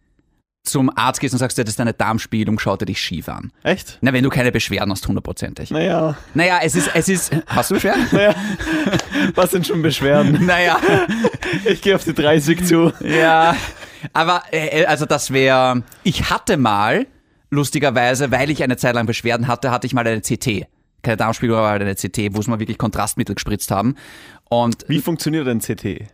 zum 0.65 0.97
Arzt 0.97 1.19
gehst 1.21 1.35
und 1.35 1.39
sagst, 1.39 1.59
das 1.59 1.69
ist 1.69 1.81
eine 1.81 1.93
Darmspiegelung, 1.93 2.57
schaut 2.61 2.83
er 2.83 2.87
dich 2.87 3.01
schief 3.01 3.29
an. 3.29 3.51
Echt? 3.65 3.99
Na, 4.01 4.13
wenn 4.13 4.23
du 4.23 4.31
keine 4.31 4.53
Beschwerden 4.53 4.93
hast, 4.93 5.09
hundertprozentig. 5.09 5.73
Naja, 5.73 6.17
Naja, 6.35 6.61
es 6.63 6.77
ist, 6.77 6.89
es 6.95 7.09
ist, 7.09 7.33
hast 7.49 7.71
du 7.71 7.75
Beschwerden? 7.75 8.07
naja. 8.13 8.33
Was 9.35 9.51
sind 9.51 9.67
schon 9.67 9.83
Beschwerden? 9.83 10.47
naja, 10.47 10.79
Ich 11.65 11.83
gehe 11.83 11.97
auf 11.97 12.05
die 12.05 12.15
30 12.15 12.65
zu. 12.65 12.93
ja, 13.01 13.57
aber 14.13 14.43
äh, 14.51 14.85
also 14.87 15.07
das 15.07 15.33
wäre, 15.33 15.83
ich 16.03 16.31
hatte 16.31 16.57
mal, 16.57 17.07
lustigerweise, 17.53 18.31
weil 18.31 18.51
ich 18.51 18.63
eine 18.63 18.77
Zeit 18.77 18.95
lang 18.95 19.07
Beschwerden 19.07 19.47
hatte, 19.47 19.71
hatte 19.71 19.87
ich 19.87 19.93
mal 19.93 20.07
eine 20.07 20.23
CT. 20.23 20.67
Keine 21.03 21.17
Darmspiegelung, 21.17 21.61
aber 21.61 21.71
eine 21.71 21.95
CT, 21.95 22.35
wo 22.35 22.43
sie 22.43 22.51
mal 22.51 22.61
wirklich 22.61 22.79
Kontrastmittel 22.79 23.35
gespritzt 23.35 23.71
haben. 23.71 23.97
Und 24.49 24.85
Wie 24.89 25.01
funktioniert 25.01 25.47
ein 25.49 25.61
CT? 25.61 26.09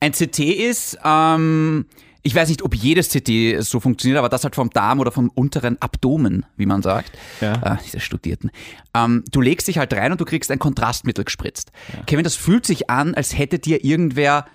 Ein 0.00 0.12
CT 0.12 0.38
ist, 0.38 0.98
ähm, 1.04 1.86
ich 2.22 2.34
weiß 2.34 2.48
nicht, 2.48 2.62
ob 2.62 2.74
jedes 2.74 3.10
CT 3.10 3.62
so 3.62 3.80
funktioniert, 3.80 4.18
aber 4.18 4.28
das 4.28 4.44
halt 4.44 4.54
vom 4.54 4.70
Darm 4.70 5.00
oder 5.00 5.12
vom 5.12 5.28
unteren 5.30 5.80
Abdomen, 5.80 6.46
wie 6.56 6.66
man 6.66 6.82
sagt. 6.82 7.12
Ja. 7.40 7.74
Äh, 7.74 7.76
diese 7.84 8.00
Studierten. 8.00 8.50
Ähm, 8.94 9.24
du 9.30 9.40
legst 9.40 9.68
dich 9.68 9.78
halt 9.78 9.92
rein 9.92 10.12
und 10.12 10.20
du 10.20 10.24
kriegst 10.24 10.50
ein 10.50 10.58
Kontrastmittel 10.58 11.24
gespritzt. 11.24 11.70
Kevin, 12.06 12.24
das 12.24 12.34
fühlt 12.34 12.64
sich 12.64 12.88
an, 12.88 13.14
als 13.14 13.36
hätte 13.36 13.58
dir 13.58 13.84
irgendwer 13.84 14.46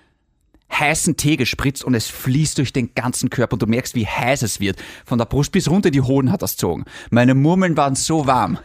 heißen 0.72 1.16
Tee 1.16 1.36
gespritzt 1.36 1.84
und 1.84 1.94
es 1.94 2.08
fließt 2.08 2.58
durch 2.58 2.72
den 2.72 2.94
ganzen 2.94 3.30
Körper 3.30 3.54
und 3.54 3.62
du 3.62 3.66
merkst, 3.66 3.94
wie 3.94 4.06
heiß 4.06 4.42
es 4.42 4.60
wird. 4.60 4.76
Von 5.04 5.18
der 5.18 5.26
Brust 5.26 5.52
bis 5.52 5.68
runter 5.70 5.90
die 5.90 6.00
Hoden 6.00 6.32
hat 6.32 6.42
das 6.42 6.52
gezogen. 6.52 6.84
Meine 7.10 7.34
Murmeln 7.34 7.76
waren 7.76 7.94
so 7.94 8.26
warm. 8.26 8.58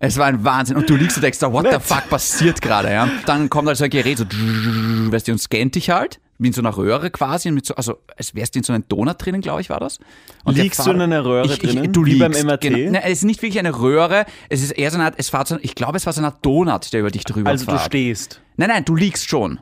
Es 0.00 0.16
war 0.16 0.26
ein 0.26 0.44
Wahnsinn. 0.44 0.76
Und 0.76 0.88
du 0.88 0.94
liegst 0.94 1.16
und 1.16 1.22
denkst, 1.24 1.40
da, 1.40 1.52
what 1.52 1.66
the 1.72 1.78
fuck 1.80 2.08
passiert 2.08 2.62
gerade, 2.62 2.92
ja? 2.92 3.08
Dann 3.26 3.50
kommt 3.50 3.66
halt 3.66 3.76
so 3.78 3.84
ein 3.84 3.90
Gerät, 3.90 4.18
so, 4.18 4.24
weißt 4.24 5.26
du, 5.26 5.32
und 5.32 5.38
scannt 5.38 5.74
dich 5.74 5.90
halt. 5.90 6.20
wie 6.38 6.46
in 6.46 6.52
so 6.52 6.60
einer 6.60 6.76
Röhre 6.76 7.10
quasi, 7.10 7.50
mit 7.50 7.66
so, 7.66 7.74
also 7.74 7.96
als 8.16 8.32
wärst 8.36 8.54
du 8.54 8.60
in 8.60 8.62
so 8.62 8.72
einem 8.72 8.84
Donut 8.88 9.16
drinnen, 9.18 9.40
glaube 9.40 9.60
ich, 9.60 9.70
war 9.70 9.80
das. 9.80 9.98
Und 10.44 10.56
Liegst 10.56 10.86
du 10.86 10.92
in 10.92 11.00
einer 11.00 11.24
Röhre 11.24 11.46
ich, 11.46 11.64
ich, 11.64 11.70
drinnen? 11.74 11.92
Du 11.92 12.06
Wie 12.06 12.12
liegst, 12.12 12.32
beim 12.32 12.46
MRT? 12.46 12.60
Genau. 12.60 12.92
Nein, 12.92 13.02
es 13.06 13.10
ist 13.10 13.24
nicht 13.24 13.42
wirklich 13.42 13.58
eine 13.58 13.76
Röhre, 13.76 14.24
es 14.48 14.62
ist 14.62 14.70
eher 14.70 14.92
so 14.92 14.98
eine 14.98 15.06
Art, 15.06 15.14
es 15.16 15.32
war 15.32 15.44
so, 15.44 15.58
ich 15.62 15.74
glaube, 15.74 15.96
es 15.96 16.06
war 16.06 16.12
so 16.12 16.20
eine 16.20 16.28
Art 16.28 16.46
Donut, 16.46 16.92
der 16.92 17.00
über 17.00 17.10
dich 17.10 17.24
drüber 17.24 17.50
Also 17.50 17.64
du 17.64 17.72
fährt. 17.72 17.86
stehst. 17.86 18.40
Nein, 18.56 18.68
nein, 18.68 18.84
du 18.84 18.94
liegst 18.94 19.28
schon. 19.28 19.58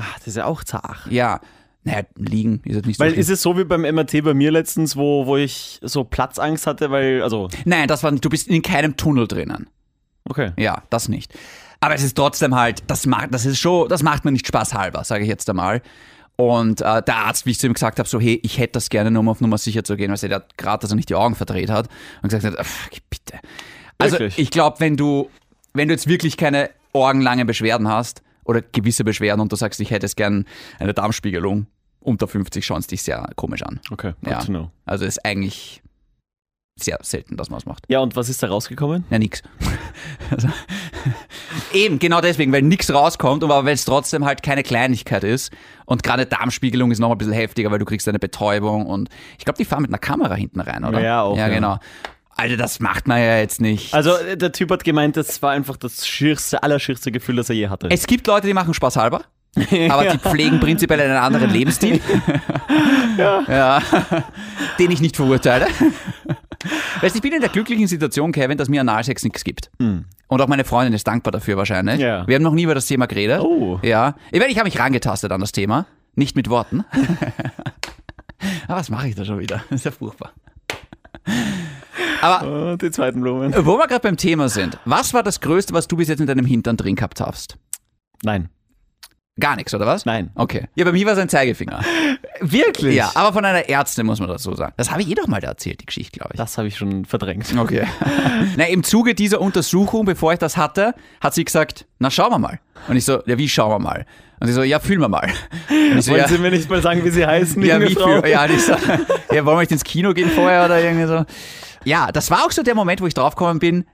Ah, 0.00 0.14
das 0.18 0.28
ist 0.28 0.36
ja 0.36 0.46
auch 0.46 0.64
zart. 0.64 0.98
Ja. 1.10 1.40
Naja, 1.82 2.02
liegen 2.16 2.60
ist 2.64 2.76
jetzt 2.76 2.86
nicht 2.86 2.98
so 2.98 3.04
Weil 3.04 3.10
schlimm. 3.12 3.20
ist 3.20 3.30
es 3.30 3.40
so 3.42 3.56
wie 3.56 3.64
beim 3.64 3.82
MRT 3.82 4.22
bei 4.22 4.34
mir 4.34 4.50
letztens, 4.50 4.96
wo, 4.96 5.24
wo 5.26 5.36
ich 5.38 5.78
so 5.82 6.04
Platzangst 6.04 6.66
hatte, 6.66 6.90
weil, 6.90 7.22
also, 7.22 7.48
Nein, 7.64 7.88
das 7.88 8.02
war 8.02 8.10
nicht, 8.10 8.24
du 8.24 8.28
bist 8.28 8.48
in 8.48 8.60
keinem 8.62 8.96
Tunnel 8.98 9.26
drinnen. 9.26 9.68
okay. 10.28 10.52
Ja, 10.58 10.82
das 10.90 11.08
nicht. 11.08 11.32
Aber 11.80 11.94
es 11.94 12.02
ist 12.02 12.16
trotzdem 12.16 12.54
halt, 12.54 12.82
das 12.88 13.06
macht, 13.06 13.32
das 13.32 13.46
ist 13.46 13.58
schon, 13.58 13.88
das 13.88 14.02
macht 14.02 14.26
mir 14.26 14.32
nicht 14.32 14.46
Spaß 14.46 14.74
halber, 14.74 15.02
sage 15.04 15.22
ich 15.22 15.28
jetzt 15.30 15.48
einmal. 15.48 15.80
Und 16.36 16.82
äh, 16.82 17.02
der 17.02 17.16
Arzt, 17.16 17.46
wie 17.46 17.50
ich 17.52 17.58
zu 17.58 17.66
ihm 17.66 17.72
gesagt 17.74 17.98
habe, 17.98 18.08
so, 18.08 18.20
hey, 18.20 18.38
ich 18.42 18.58
hätte 18.58 18.72
das 18.74 18.90
gerne, 18.90 19.10
nur 19.10 19.20
um 19.20 19.28
auf 19.30 19.40
Nummer 19.40 19.56
sicher 19.58 19.82
zu 19.84 19.96
gehen, 19.96 20.10
weil 20.12 20.32
er 20.32 20.44
gerade, 20.58 20.82
dass 20.82 20.90
er 20.92 20.96
nicht 20.96 21.08
die 21.08 21.14
Augen 21.14 21.34
verdreht 21.34 21.70
hat 21.70 21.88
und 22.22 22.30
gesagt 22.30 22.44
hat, 22.58 22.66
"Pff, 22.66 22.90
bitte. 23.08 23.38
Also 23.96 24.18
Wirklich? 24.18 24.38
ich 24.38 24.50
glaube, 24.50 24.80
wenn 24.80 24.96
du, 24.98 25.30
wenn 25.72 25.88
du 25.88 25.94
jetzt 25.94 26.06
wirklich 26.06 26.36
keine 26.36 26.68
orgenlange 26.92 27.44
Beschwerden 27.46 27.88
hast 27.88 28.22
oder 28.50 28.60
gewisse 28.62 29.04
Beschwerden 29.04 29.40
und 29.40 29.50
du 29.52 29.56
sagst, 29.56 29.80
ich 29.80 29.90
hätte 29.90 30.04
es 30.06 30.16
gern 30.16 30.44
eine 30.78 30.92
Darmspiegelung, 30.92 31.66
unter 32.00 32.26
50 32.28 32.64
schauen 32.66 32.80
es 32.80 32.86
dich 32.88 33.02
sehr 33.02 33.28
komisch 33.36 33.62
an. 33.62 33.80
Okay, 33.90 34.12
good 34.22 34.32
Ja. 34.32 34.38
to 34.40 34.46
know. 34.46 34.70
Also 34.84 35.04
ist 35.04 35.24
eigentlich 35.24 35.82
sehr 36.78 36.98
selten, 37.02 37.36
dass 37.36 37.50
man 37.50 37.58
es 37.58 37.66
macht. 37.66 37.84
Ja, 37.88 38.00
und 38.00 38.16
was 38.16 38.28
ist 38.30 38.42
da 38.42 38.48
rausgekommen? 38.48 39.04
Ja, 39.10 39.18
nix. 39.18 39.42
Also, 40.30 40.48
eben, 41.74 41.98
genau 41.98 42.20
deswegen, 42.20 42.52
weil 42.52 42.62
nichts 42.62 42.92
rauskommt, 42.92 43.44
aber 43.44 43.64
weil 43.64 43.74
es 43.74 43.84
trotzdem 43.84 44.24
halt 44.24 44.42
keine 44.42 44.62
Kleinigkeit 44.62 45.24
ist. 45.24 45.52
Und 45.84 46.02
gerade 46.02 46.24
Darmspiegelung 46.26 46.90
ist 46.90 46.98
noch 46.98 47.08
mal 47.08 47.14
ein 47.14 47.18
bisschen 47.18 47.32
heftiger, 47.34 47.70
weil 47.70 47.78
du 47.80 47.84
kriegst 47.84 48.08
eine 48.08 48.18
Betäubung 48.18 48.86
und 48.86 49.08
ich 49.38 49.44
glaube, 49.44 49.58
die 49.58 49.64
fahren 49.64 49.82
mit 49.82 49.90
einer 49.90 49.98
Kamera 49.98 50.34
hinten 50.34 50.60
rein, 50.60 50.84
oder? 50.84 51.00
Ja, 51.02 51.22
auch, 51.22 51.36
Ja, 51.36 51.48
ja. 51.48 51.54
genau. 51.54 51.78
Also 52.40 52.56
das 52.56 52.80
macht 52.80 53.06
man 53.06 53.18
ja 53.18 53.36
jetzt 53.36 53.60
nicht. 53.60 53.92
Also, 53.92 54.16
äh, 54.16 54.34
der 54.34 54.50
Typ 54.50 54.70
hat 54.70 54.82
gemeint, 54.82 55.14
das 55.18 55.42
war 55.42 55.50
einfach 55.50 55.76
das 55.76 56.06
schierste, 56.06 56.62
allerschierste 56.62 57.12
Gefühl, 57.12 57.36
das 57.36 57.50
er 57.50 57.54
je 57.54 57.68
hatte. 57.68 57.88
es 57.90 58.06
gibt 58.06 58.26
Leute, 58.26 58.46
die 58.46 58.54
machen 58.54 58.72
Spaß 58.72 58.96
halber. 58.96 59.24
Aber 59.90 60.06
die 60.06 60.16
pflegen 60.18 60.58
prinzipiell 60.58 61.00
einen 61.00 61.16
anderen 61.16 61.50
Lebensstil. 61.50 62.00
Ja. 63.18 63.82
Den 64.78 64.90
ich 64.90 65.02
nicht 65.02 65.14
verurteile. 65.16 65.66
Weißt 67.02 67.14
du, 67.14 67.18
ich 67.18 67.20
bin 67.22 67.32
in 67.34 67.40
der 67.40 67.50
glücklichen 67.50 67.86
Situation, 67.86 68.32
Kevin, 68.32 68.56
dass 68.56 68.70
mir 68.70 68.80
Analsex 68.80 69.22
nichts 69.24 69.44
gibt. 69.44 69.70
Und 69.78 70.40
auch 70.40 70.46
meine 70.46 70.64
Freundin 70.64 70.94
ist 70.94 71.06
dankbar 71.06 71.32
dafür 71.32 71.58
wahrscheinlich. 71.58 72.00
Ja. 72.00 72.26
Wir 72.26 72.36
haben 72.36 72.42
noch 72.42 72.54
nie 72.54 72.62
über 72.62 72.74
das 72.74 72.86
Thema 72.86 73.04
geredet. 73.06 73.40
Oh. 73.40 73.78
Ja. 73.82 74.14
Ich, 74.30 74.38
meine, 74.40 74.50
ich 74.50 74.58
habe 74.58 74.68
mich 74.68 74.78
rangetastet 74.78 75.30
an 75.32 75.40
das 75.40 75.52
Thema. 75.52 75.84
Nicht 76.14 76.34
mit 76.34 76.48
Worten. 76.48 76.84
Aber 78.68 78.78
was 78.78 78.88
mache 78.88 79.08
ich 79.08 79.16
da 79.16 79.26
schon 79.26 79.38
wieder? 79.38 79.62
Das 79.68 79.80
ist 79.80 79.84
ja 79.84 79.90
furchtbar. 79.90 80.32
Aber 82.20 82.72
Oh, 82.72 82.76
die 82.76 82.90
zweiten 82.90 83.20
Blumen. 83.20 83.54
wo 83.64 83.76
wir 83.78 83.86
gerade 83.86 84.00
beim 84.00 84.16
Thema 84.16 84.48
sind, 84.48 84.78
was 84.84 85.14
war 85.14 85.22
das 85.22 85.40
Größte, 85.40 85.72
was 85.72 85.88
du 85.88 85.96
bis 85.96 86.08
jetzt 86.08 86.20
in 86.20 86.26
deinem 86.26 86.46
Hintern 86.46 86.76
drin 86.76 86.96
gehabt 86.96 87.20
hast? 87.20 87.56
Nein. 88.22 88.48
Gar 89.38 89.56
nichts, 89.56 89.72
oder 89.72 89.86
was? 89.86 90.04
Nein. 90.04 90.30
Okay. 90.34 90.68
Ja, 90.74 90.84
bei 90.84 90.92
mir 90.92 91.06
war 91.06 91.14
es 91.14 91.18
ein 91.18 91.30
Zeigefinger. 91.30 91.80
Wirklich? 92.40 92.94
Ja, 92.94 93.10
aber 93.14 93.32
von 93.32 93.42
einer 93.44 93.68
Ärztin 93.70 94.04
muss 94.04 94.20
man 94.20 94.28
dazu 94.28 94.54
sagen. 94.54 94.74
Das 94.76 94.90
habe 94.90 95.00
ich 95.00 95.08
eh 95.08 95.14
doch 95.14 95.28
mal 95.28 95.42
erzählt, 95.42 95.80
die 95.80 95.86
Geschichte, 95.86 96.18
glaube 96.18 96.34
ich. 96.34 96.38
Das 96.38 96.58
habe 96.58 96.68
ich 96.68 96.76
schon 96.76 97.06
verdrängt. 97.06 97.46
Okay. 97.56 97.84
na, 98.56 98.64
im 98.66 98.82
Zuge 98.82 99.14
dieser 99.14 99.40
Untersuchung, 99.40 100.04
bevor 100.04 100.34
ich 100.34 100.38
das 100.38 100.58
hatte, 100.58 100.94
hat 101.22 101.32
sie 101.32 101.44
gesagt, 101.44 101.86
na 101.98 102.10
schauen 102.10 102.32
wir 102.32 102.38
mal. 102.38 102.60
Und 102.88 102.96
ich 102.96 103.04
so, 103.06 103.22
ja, 103.24 103.38
wie 103.38 103.48
schauen 103.48 103.70
wir 103.70 103.78
mal? 103.78 104.04
Und 104.40 104.46
sie 104.48 104.52
so, 104.52 104.62
ja, 104.62 104.78
fühlen 104.78 105.00
wir 105.00 105.08
mal. 105.08 105.30
Und 105.70 105.98
ich 105.98 106.04
so, 106.04 106.10
Wollen 106.12 106.20
ja, 106.22 106.28
Sie 106.28 106.38
mir 106.38 106.50
nicht 106.50 106.68
mal 106.68 106.82
sagen, 106.82 107.02
wie 107.02 107.10
Sie 107.10 107.24
heißen, 107.26 107.62
ja, 107.62 107.80
wie 107.80 107.94
Frau? 107.94 108.20
viel? 108.20 108.30
Ja, 108.30 108.44
und 108.44 108.50
ich 108.52 108.62
so, 108.62 108.72
ja, 108.72 109.44
wollen 109.46 109.56
wir 109.56 109.60
nicht 109.60 109.72
ins 109.72 109.84
Kino 109.84 110.12
gehen 110.12 110.28
vorher 110.30 110.66
oder 110.66 110.82
irgendwie 110.82 111.06
so? 111.06 111.24
Ja, 111.84 112.12
das 112.12 112.30
war 112.30 112.44
auch 112.44 112.50
so 112.50 112.62
der 112.62 112.74
Moment, 112.74 113.00
wo 113.00 113.06
ich 113.06 113.14
draufgekommen 113.14 113.58
bin, 113.58 113.84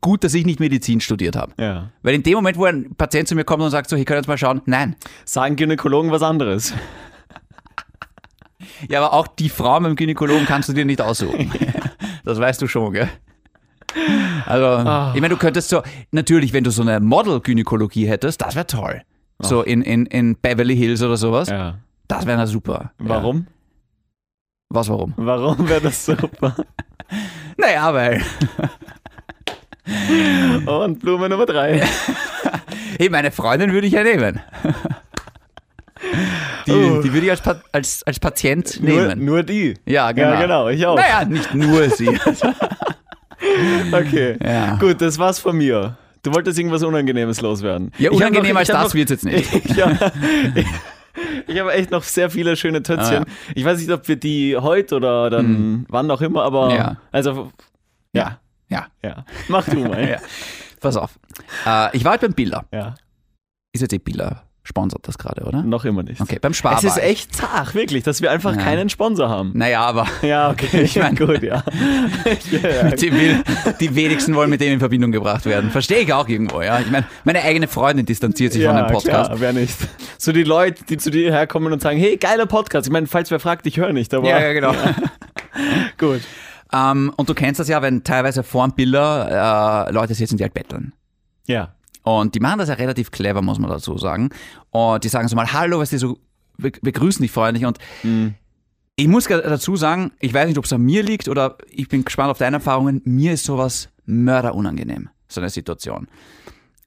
gut, 0.00 0.24
dass 0.24 0.34
ich 0.34 0.44
nicht 0.46 0.60
Medizin 0.60 1.00
studiert 1.00 1.36
habe. 1.36 1.52
Ja. 1.58 1.90
Weil 2.02 2.14
in 2.14 2.22
dem 2.22 2.34
Moment, 2.34 2.56
wo 2.58 2.64
ein 2.64 2.94
Patient 2.96 3.28
zu 3.28 3.34
mir 3.34 3.44
kommt 3.44 3.62
und 3.62 3.70
sagt 3.70 3.88
so, 3.90 3.96
hier 3.96 4.04
können 4.04 4.16
wir 4.16 4.20
jetzt 4.20 4.28
mal 4.28 4.38
schauen, 4.38 4.62
nein. 4.66 4.96
Sagen 5.24 5.56
Gynäkologen 5.56 6.10
was 6.10 6.22
anderes. 6.22 6.72
Ja, 8.88 9.00
aber 9.02 9.12
auch 9.14 9.26
die 9.26 9.48
Frau 9.48 9.80
mit 9.80 9.90
dem 9.90 9.96
Gynäkologen 9.96 10.46
kannst 10.46 10.68
du 10.68 10.72
dir 10.72 10.84
nicht 10.84 11.00
aussuchen. 11.00 11.50
Das 12.22 12.38
weißt 12.38 12.60
du 12.60 12.66
schon, 12.68 12.92
gell? 12.92 13.08
Also, 14.44 14.66
Ah. 14.66 15.12
ich 15.14 15.20
meine, 15.22 15.32
du 15.34 15.38
könntest 15.40 15.70
so, 15.70 15.82
natürlich, 16.12 16.52
wenn 16.52 16.64
du 16.64 16.70
so 16.70 16.82
eine 16.82 17.00
Model-Gynäkologie 17.00 18.06
hättest, 18.06 18.42
das 18.42 18.54
wäre 18.54 18.66
toll. 18.66 19.00
So 19.38 19.62
in, 19.62 19.80
in, 19.80 20.04
in 20.04 20.36
Beverly 20.36 20.76
Hills 20.76 21.02
oder 21.02 21.16
sowas. 21.16 21.48
Ja. 21.48 21.78
Das 22.08 22.26
wäre 22.26 22.46
super. 22.46 22.92
Warum? 22.98 23.38
Ja. 23.38 23.44
Was, 24.68 24.88
warum? 24.90 25.14
Warum 25.16 25.66
wäre 25.66 25.80
das 25.80 26.04
super? 26.04 26.54
Naja, 27.56 27.92
weil, 27.94 28.22
Und 30.66 31.00
Blume 31.00 31.28
Nummer 31.28 31.46
drei. 31.46 31.82
hey, 32.98 33.08
meine 33.10 33.30
Freundin 33.30 33.72
würde 33.72 33.86
ich 33.86 33.92
ja 33.94 34.02
nehmen. 34.02 34.40
Die, 36.66 36.72
Oh. 36.72 37.02
die 37.02 37.12
würde 37.12 37.26
ich 37.26 37.30
als, 37.30 37.40
Pa- 37.40 37.60
als, 37.72 38.02
als 38.04 38.18
Patient 38.20 38.80
Nur, 38.82 39.06
nehmen. 39.08 39.24
nur 39.24 39.42
die. 39.42 39.74
ja, 39.86 40.12
genau. 40.12 40.30
Ja, 40.32 40.40
genau, 40.40 40.68
ich 40.68 40.86
auch. 40.86 40.96
Naja, 40.96 41.24
nicht 41.24 41.54
nur 41.54 41.88
sie. 41.90 42.18
Okay. 43.92 44.36
Ja. 44.44 44.76
Gut, 44.76 45.00
das 45.00 45.18
war's 45.18 45.38
von 45.38 45.56
mir. 45.56 45.96
Du 46.22 46.32
wolltest 46.34 46.58
irgendwas 46.58 46.82
Unangenehmes 46.82 47.40
loswerden. 47.40 47.90
Ja, 47.98 48.10
unangenehm 48.10 48.52
noch- 48.52 48.58
als 48.58 48.68
das 48.68 48.92
wird's 48.94 49.10
jetzt 49.10 49.24
nicht. 49.24 49.52
Ich, 49.54 49.64
ja, 49.76 49.90
ich, 51.46 51.58
habe 51.58 51.72
echt 51.72 51.90
noch 51.90 52.02
sehr 52.02 52.30
viele 52.30 52.56
schöne 52.56 52.82
Tötzchen. 52.82 53.24
Ah, 53.24 53.30
Ich 53.54 53.64
weiß 53.64 53.78
nicht, 53.78 53.90
ob 53.90 54.06
wir 54.08 54.16
die 54.16 54.56
heute 54.56 54.96
oder 54.96 55.30
dann 55.30 55.86
wann 55.88 56.10
auch 56.10 56.20
immer, 56.20 56.42
aber 56.44 56.74
Ja. 56.74 56.96
also 57.12 57.50
ja, 58.12 58.40
Ja, 58.68 58.86
ja. 59.02 59.24
Mach 59.48 59.68
du 59.68 59.80
mal. 59.80 60.08
Ja. 60.08 60.18
pass 60.80 60.96
auf. 60.96 61.18
Äh, 61.66 61.96
ich 61.96 62.04
war 62.04 62.12
halt 62.12 62.20
beim 62.22 62.32
Biller. 62.32 62.64
ja. 62.72 62.94
Ist 63.72 63.82
jetzt 63.82 63.92
eh 63.92 63.98
Biller 63.98 64.42
sponsert 64.70 65.06
das 65.06 65.18
gerade, 65.18 65.42
oder? 65.44 65.62
Noch 65.62 65.84
immer 65.84 66.02
nicht. 66.02 66.20
Okay, 66.20 66.38
beim 66.40 66.54
Spar 66.54 66.78
Es 66.78 66.84
ist 66.84 66.96
echt 66.96 67.34
zart, 67.36 67.74
wirklich, 67.74 68.02
dass 68.04 68.22
wir 68.22 68.30
einfach 68.30 68.56
Ja. 68.56 68.62
keinen 68.62 68.88
Sponsor 68.88 69.28
haben. 69.28 69.50
Naja, 69.54 69.82
aber 69.82 70.06
Ja, 70.22 70.50
okay, 70.50 70.80
Ich 70.84 70.96
mein- 70.96 71.14
gut, 71.16 71.42
ja. 71.42 71.62
ja. 72.50 72.90
dem 72.90 73.14
will, 73.14 73.42
die 73.80 73.94
wenigsten 73.94 74.34
wollen 74.34 74.48
mit 74.48 74.60
dem 74.62 74.72
in 74.72 74.78
Verbindung 74.78 75.12
gebracht 75.12 75.44
werden. 75.44 75.70
Verstehe 75.70 75.98
ich 76.00 76.12
auch 76.12 76.28
irgendwo, 76.28 76.62
ja. 76.62 76.80
Ich 76.80 76.90
meine, 76.90 77.04
meine 77.24 77.42
eigene 77.42 77.68
Freundin 77.68 78.06
distanziert 78.06 78.52
sich 78.54 78.64
von 78.64 78.76
dem 78.76 78.86
Podcast. 78.86 79.04
Klar, 79.30 79.40
wer 79.40 79.52
nicht. 79.52 79.76
So 80.16 80.32
die 80.32 80.44
Leute, 80.44 80.84
die 80.84 80.96
zu 80.96 81.10
dir 81.10 81.30
herkommen 81.32 81.72
und 81.72 81.82
sagen, 81.82 81.98
hey, 81.98 82.16
geiler 82.16 82.46
Podcast. 82.46 82.86
Ich 82.86 82.92
meine, 82.92 83.06
falls 83.06 83.30
wer 83.30 83.40
fragt, 83.40 83.66
ich 83.66 83.76
höre 83.76 83.92
nicht, 83.92 84.14
aber 84.14 84.28
Ja, 84.28 84.40
ja, 84.40 84.52
genau. 84.52 84.72
gut. 85.98 86.20
Ähm, 86.72 87.12
und 87.16 87.28
du 87.28 87.34
kennst 87.34 87.58
das 87.58 87.68
ja, 87.68 87.82
wenn 87.82 88.04
teilweise 88.04 88.42
vor 88.44 88.66
dem 88.68 88.74
Biller 88.74 89.86
äh, 89.88 89.92
Leute 89.92 90.14
sitzen, 90.14 90.36
die 90.36 90.44
halt 90.44 90.54
betteln. 90.54 90.92
Ja. 91.46 91.74
Und 92.02 92.34
die 92.34 92.40
machen 92.40 92.58
das 92.58 92.68
ja 92.68 92.76
relativ 92.76 93.10
clever, 93.10 93.42
muss 93.42 93.58
man 93.58 93.70
dazu 93.70 93.98
sagen. 93.98 94.30
Und 94.70 95.04
die 95.04 95.08
sagen 95.08 95.28
so 95.28 95.36
mal, 95.36 95.52
hallo, 95.52 95.78
was 95.78 95.90
die 95.90 95.98
so, 95.98 96.18
wir 96.56 96.72
begrüßen 96.82 97.22
dich 97.22 97.30
freundlich. 97.30 97.66
Und 97.66 97.78
ich 98.96 99.08
muss 99.08 99.24
dazu 99.24 99.76
sagen, 99.76 100.12
ich 100.20 100.34
weiß 100.34 100.48
nicht, 100.48 100.58
ob 100.58 100.64
es 100.64 100.72
an 100.72 100.82
mir 100.82 101.02
liegt 101.02 101.28
oder 101.28 101.56
ich 101.70 101.88
bin 101.88 102.04
gespannt 102.04 102.30
auf 102.30 102.38
deine 102.38 102.56
Erfahrungen. 102.56 103.00
Mir 103.04 103.32
ist 103.32 103.44
sowas 103.44 103.88
mörderunangenehm, 104.04 105.08
so 105.28 105.40
eine 105.40 105.50
Situation. 105.50 106.08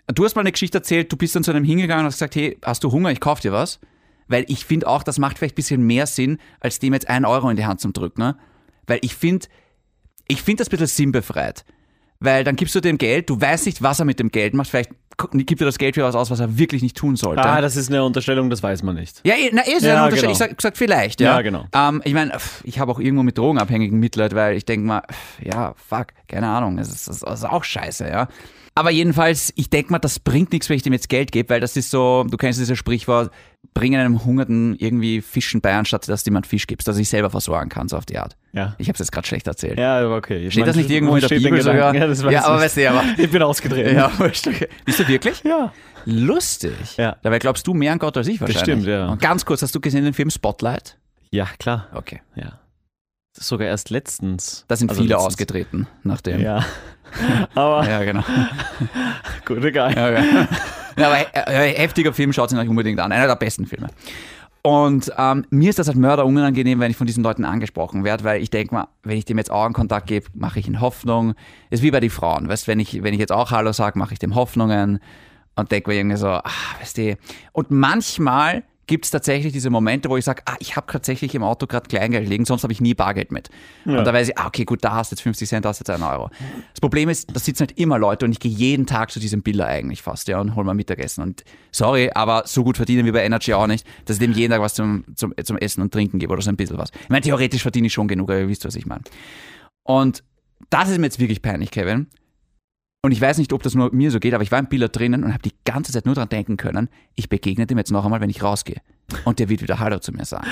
Du 0.07 0.25
hast 0.25 0.35
mal 0.35 0.41
eine 0.41 0.51
Geschichte 0.51 0.79
erzählt, 0.79 1.11
du 1.11 1.17
bist 1.17 1.35
dann 1.35 1.43
zu 1.43 1.51
einem 1.51 1.63
hingegangen 1.63 2.05
und 2.05 2.07
hast 2.07 2.15
gesagt, 2.15 2.35
hey, 2.35 2.57
hast 2.63 2.83
du 2.83 2.91
Hunger, 2.91 3.11
ich 3.11 3.19
kauf 3.19 3.39
dir 3.39 3.53
was. 3.53 3.79
Weil 4.27 4.45
ich 4.47 4.65
finde 4.65 4.87
auch, 4.87 5.03
das 5.03 5.19
macht 5.19 5.37
vielleicht 5.37 5.53
ein 5.53 5.55
bisschen 5.55 5.85
mehr 5.85 6.07
Sinn, 6.07 6.37
als 6.59 6.79
dem 6.79 6.93
jetzt 6.93 7.09
einen 7.09 7.25
Euro 7.25 7.49
in 7.49 7.57
die 7.57 7.65
Hand 7.65 7.81
zu 7.81 7.91
drücken. 7.91 8.21
Ne? 8.21 8.37
Weil 8.85 8.99
ich 9.01 9.15
finde, 9.15 9.47
ich 10.27 10.41
finde 10.41 10.61
das 10.61 10.67
ein 10.67 10.71
bisschen 10.71 10.87
sinnbefreit. 10.87 11.65
Weil 12.19 12.43
dann 12.43 12.55
gibst 12.55 12.73
du 12.75 12.79
dem 12.79 12.97
Geld, 12.97 13.29
du 13.29 13.39
weißt 13.39 13.65
nicht, 13.65 13.81
was 13.81 13.99
er 13.99 14.05
mit 14.05 14.19
dem 14.19 14.29
Geld 14.29 14.53
macht. 14.53 14.69
Vielleicht 14.69 14.91
gibt 15.17 15.61
er 15.61 15.65
das 15.65 15.77
Geld 15.77 15.95
für 15.95 16.03
was 16.03 16.15
aus, 16.15 16.31
was 16.31 16.39
er 16.39 16.57
wirklich 16.57 16.81
nicht 16.81 16.97
tun 16.97 17.15
sollte. 17.15 17.43
Ah, 17.43 17.61
das 17.61 17.75
ist 17.75 17.89
eine 17.89 18.03
Unterstellung, 18.03 18.49
das 18.49 18.63
weiß 18.63 18.83
man 18.83 18.95
nicht. 18.95 19.21
Ja, 19.23 19.35
eh, 19.35 19.49
na, 19.53 19.61
eh, 19.65 19.73
ist 19.73 19.83
Ja, 19.83 19.93
ja, 19.93 20.03
Unterschied. 20.05 20.21
genau. 20.21 20.31
Ich 20.31 20.37
sag 20.37 20.55
gesagt, 20.57 20.77
vielleicht, 20.77 21.21
ja. 21.21 21.35
Ja, 21.35 21.41
genau. 21.41 21.65
Ähm, 21.73 22.01
ich 22.03 22.13
meine, 22.13 22.33
ich 22.63 22.79
habe 22.79 22.91
auch 22.91 22.99
irgendwo 22.99 23.23
mit 23.23 23.37
Drogenabhängigen 23.37 23.99
Mitleid, 23.99 24.35
weil 24.35 24.55
ich 24.57 24.65
denke 24.65 24.85
mal, 24.87 25.01
ja, 25.41 25.73
fuck, 25.75 26.07
keine 26.27 26.47
Ahnung, 26.47 26.77
es 26.79 26.89
ist, 26.89 27.07
es 27.07 27.21
ist 27.21 27.45
auch 27.45 27.63
scheiße, 27.63 28.07
ja. 28.07 28.27
Aber 28.75 28.89
jedenfalls, 28.89 29.53
ich 29.55 29.69
denke 29.69 29.91
mal, 29.91 29.99
das 29.99 30.19
bringt 30.19 30.51
nichts, 30.51 30.67
wenn 30.67 30.77
ich 30.77 30.81
dem 30.81 30.93
jetzt 30.93 31.07
Geld 31.07 31.31
gebe, 31.31 31.49
weil 31.49 31.59
das 31.59 31.77
ist 31.77 31.91
so, 31.91 32.23
du 32.27 32.37
kennst 32.37 32.59
dieses 32.59 32.75
Sprichwort, 32.77 33.31
bring 33.75 33.95
einem 33.95 34.25
Hungerten 34.25 34.75
irgendwie 34.79 35.21
Fischen 35.21 35.61
bei, 35.61 35.75
anstatt 35.75 36.09
dass 36.09 36.23
du 36.23 36.29
jemand 36.31 36.47
Fisch 36.47 36.65
gibst, 36.65 36.87
dass 36.87 36.97
ich 36.97 37.07
selber 37.07 37.29
versorgen 37.29 37.69
kann, 37.69 37.87
so 37.87 37.97
auf 37.97 38.05
die 38.07 38.17
Art. 38.17 38.35
Ja. 38.51 38.75
Ich 38.79 38.87
habe 38.87 38.93
es 38.93 38.99
jetzt 38.99 39.11
gerade 39.11 39.27
schlecht 39.27 39.45
erzählt. 39.45 39.77
Ja, 39.77 39.99
aber 39.99 40.15
okay. 40.15 40.47
Ich 40.47 40.53
Steht 40.53 40.61
mein, 40.61 40.67
das 40.67 40.75
nicht 40.75 40.89
irgendwo 40.89 41.15
in 41.15 41.21
der 41.21 41.29
Bibel 41.29 41.61
sogar? 41.61 41.93
Ja, 41.93 42.07
das 42.07 42.23
weiß 42.23 42.33
Ja, 42.33 42.45
aber 42.45 42.61
weißt 42.61 42.77
du, 42.77 42.89
aber- 42.89 43.03
Ich 43.17 43.29
bin 43.29 43.41
ausgedreht. 43.43 43.91
Ja, 43.93 44.11
wurscht, 44.17 44.47
okay. 44.47 44.67
Bist 44.85 44.99
du 44.99 45.07
wirklich? 45.07 45.43
Ja. 45.43 45.71
Lustig. 46.05 46.97
Ja. 46.97 47.15
Dabei 47.21 47.39
glaubst 47.39 47.67
du 47.67 47.73
mehr 47.75 47.91
an 47.93 47.99
Gott 47.99 48.17
als 48.17 48.27
ich 48.27 48.41
wahrscheinlich. 48.41 48.61
stimmt, 48.63 48.85
ja. 48.87 49.07
Und 49.07 49.21
ganz 49.21 49.45
kurz, 49.45 49.61
hast 49.61 49.73
du 49.75 49.79
gesehen 49.79 50.03
den 50.03 50.13
Film 50.13 50.29
Spotlight? 50.31 50.97
Ja, 51.29 51.47
klar. 51.59 51.87
Okay. 51.93 52.21
Ja. 52.35 52.59
Sogar 53.35 53.67
erst 53.67 53.89
letztens. 53.89 54.65
Da 54.67 54.75
sind 54.75 54.89
Also 54.89 55.01
viele 55.01 55.13
letztens. 55.15 55.27
ausgetreten 55.33 55.87
nach 56.03 56.21
dem. 56.21 56.39
Ja. 56.41 56.63
Aber 57.55 57.87
Ja, 57.87 58.03
genau. 58.03 58.23
gut, 59.45 59.63
egal. 59.63 59.93
Ja, 59.95 60.09
ja. 60.11 60.47
ja, 60.97 61.07
aber 61.07 61.17
äh, 61.47 61.71
äh, 61.71 61.75
heftiger 61.77 62.13
Film, 62.13 62.33
schaut 62.33 62.51
ihn 62.51 62.57
euch 62.57 62.69
unbedingt 62.69 62.99
an. 62.99 63.11
Einer 63.11 63.27
der 63.27 63.35
besten 63.35 63.65
Filme. 63.65 63.87
Und 64.63 65.11
ähm, 65.17 65.45
mir 65.49 65.69
ist 65.69 65.77
das 65.77 65.87
halt 65.87 65.97
Mörder 65.97 66.25
unangenehm, 66.25 66.79
wenn 66.79 66.89
ich 66.89 66.95
von 66.97 67.05
diesen 67.05 67.21
Leuten 67.23 67.43
angesprochen 67.43 68.03
werde, 68.03 68.23
weil 68.23 68.41
ich 68.41 68.49
denke 68.49 68.73
mal, 68.73 68.87
wenn 69.03 69.17
ich 69.17 69.25
dem 69.25 69.37
jetzt 69.37 69.51
Augenkontakt 69.51 70.07
gebe, 70.07 70.27
mache 70.33 70.59
ich 70.59 70.67
in 70.67 70.79
Hoffnung. 70.79 71.33
Ist 71.69 71.83
wie 71.83 71.91
bei 71.91 71.99
den 71.99 72.09
Frauen, 72.09 72.47
weißt 72.47 72.67
wenn 72.67 72.79
ich, 72.79 73.03
wenn 73.03 73.13
ich 73.13 73.19
jetzt 73.19 73.33
auch 73.33 73.51
Hallo 73.51 73.73
sage, 73.73 73.99
mache 73.99 74.13
ich 74.13 74.19
dem 74.19 74.35
Hoffnungen 74.35 74.99
und 75.55 75.71
denke 75.71 75.89
mir 75.91 75.97
irgendwie 75.97 76.17
so, 76.17 76.27
ah, 76.29 76.43
weißt 76.79 76.97
du. 76.97 77.17
Und 77.51 77.71
manchmal 77.71 78.63
gibt 78.87 79.05
es 79.05 79.11
tatsächlich 79.11 79.53
diese 79.53 79.69
Momente, 79.69 80.09
wo 80.09 80.17
ich 80.17 80.25
sage, 80.25 80.41
ah, 80.45 80.55
ich 80.59 80.75
habe 80.75 80.91
tatsächlich 80.91 81.33
im 81.35 81.43
Auto 81.43 81.67
gerade 81.67 81.87
Kleingeld 81.87 82.27
liegen, 82.27 82.45
sonst 82.45 82.63
habe 82.63 82.73
ich 82.73 82.81
nie 82.81 82.93
Bargeld 82.93 83.31
mit. 83.31 83.49
Ja. 83.85 83.99
Und 83.99 84.05
da 84.05 84.13
weiß 84.13 84.29
ich, 84.29 84.37
ah, 84.37 84.47
okay, 84.47 84.65
gut, 84.65 84.83
da 84.83 84.93
hast 84.93 85.11
du 85.11 85.15
jetzt 85.15 85.21
50 85.21 85.47
Cent, 85.47 85.65
da 85.65 85.69
hast 85.69 85.79
du 85.79 85.81
jetzt 85.83 85.89
einen 85.89 86.03
Euro. 86.03 86.29
Das 86.73 86.81
Problem 86.81 87.09
ist, 87.09 87.33
da 87.33 87.39
sitzen 87.39 87.61
halt 87.61 87.77
immer 87.77 87.97
Leute 87.97 88.25
und 88.25 88.31
ich 88.31 88.39
gehe 88.39 88.51
jeden 88.51 88.85
Tag 88.85 89.11
zu 89.11 89.19
diesem 89.19 89.41
Biller 89.41 89.67
eigentlich 89.67 90.01
fast, 90.01 90.27
ja, 90.27 90.39
und 90.39 90.55
hol 90.55 90.63
mal 90.63 90.73
Mittagessen. 90.73 91.23
Und 91.23 91.43
sorry, 91.71 92.11
aber 92.13 92.43
so 92.45 92.63
gut 92.63 92.77
verdienen 92.77 93.05
wir 93.05 93.13
bei 93.13 93.23
Energy 93.23 93.53
auch 93.53 93.67
nicht, 93.67 93.87
dass 94.05 94.17
ich 94.17 94.19
dem 94.19 94.33
jeden 94.33 94.51
Tag 94.51 94.61
was 94.61 94.73
zum, 94.73 95.05
zum, 95.15 95.33
zum 95.43 95.57
Essen 95.57 95.81
und 95.81 95.93
Trinken 95.93 96.19
gebe 96.19 96.33
oder 96.33 96.41
so 96.41 96.49
ein 96.49 96.57
bisschen 96.57 96.77
was. 96.77 96.89
Ich 97.01 97.09
meine, 97.09 97.21
theoretisch 97.21 97.61
verdiene 97.61 97.87
ich 97.87 97.93
schon 97.93 98.07
genug, 98.07 98.29
aber 98.29 98.39
ihr 98.39 98.49
wisst, 98.49 98.65
was 98.65 98.75
ich 98.75 98.85
meine. 98.85 99.03
Und 99.83 100.23
das 100.69 100.89
ist 100.89 100.97
mir 100.97 101.05
jetzt 101.05 101.19
wirklich 101.19 101.41
peinlich, 101.41 101.71
Kevin. 101.71 102.07
Und 103.05 103.11
ich 103.11 103.19
weiß 103.19 103.37
nicht, 103.37 103.51
ob 103.51 103.61
das 103.61 103.75
nur 103.75 103.93
mir 103.93 104.11
so 104.11 104.19
geht, 104.19 104.33
aber 104.33 104.43
ich 104.43 104.51
war 104.51 104.59
im 104.59 104.67
Biller 104.67 104.87
drinnen 104.87 105.25
und 105.25 105.33
habe 105.33 105.43
die 105.43 105.53
ganze 105.65 105.91
Zeit 105.91 106.05
nur 106.05 106.15
dran 106.15 106.29
denken 106.29 106.55
können, 106.55 106.87
ich 107.15 107.27
begegne 107.27 107.67
dem 107.67 107.77
jetzt 107.77 107.91
noch 107.91 108.05
einmal, 108.05 108.21
wenn 108.21 108.29
ich 108.29 108.41
rausgehe. 108.41 108.81
Und 109.25 109.39
der 109.39 109.49
wird 109.49 109.61
wieder 109.61 109.79
Hallo 109.79 109.99
zu 109.99 110.13
mir 110.13 110.23
sagen. 110.23 110.47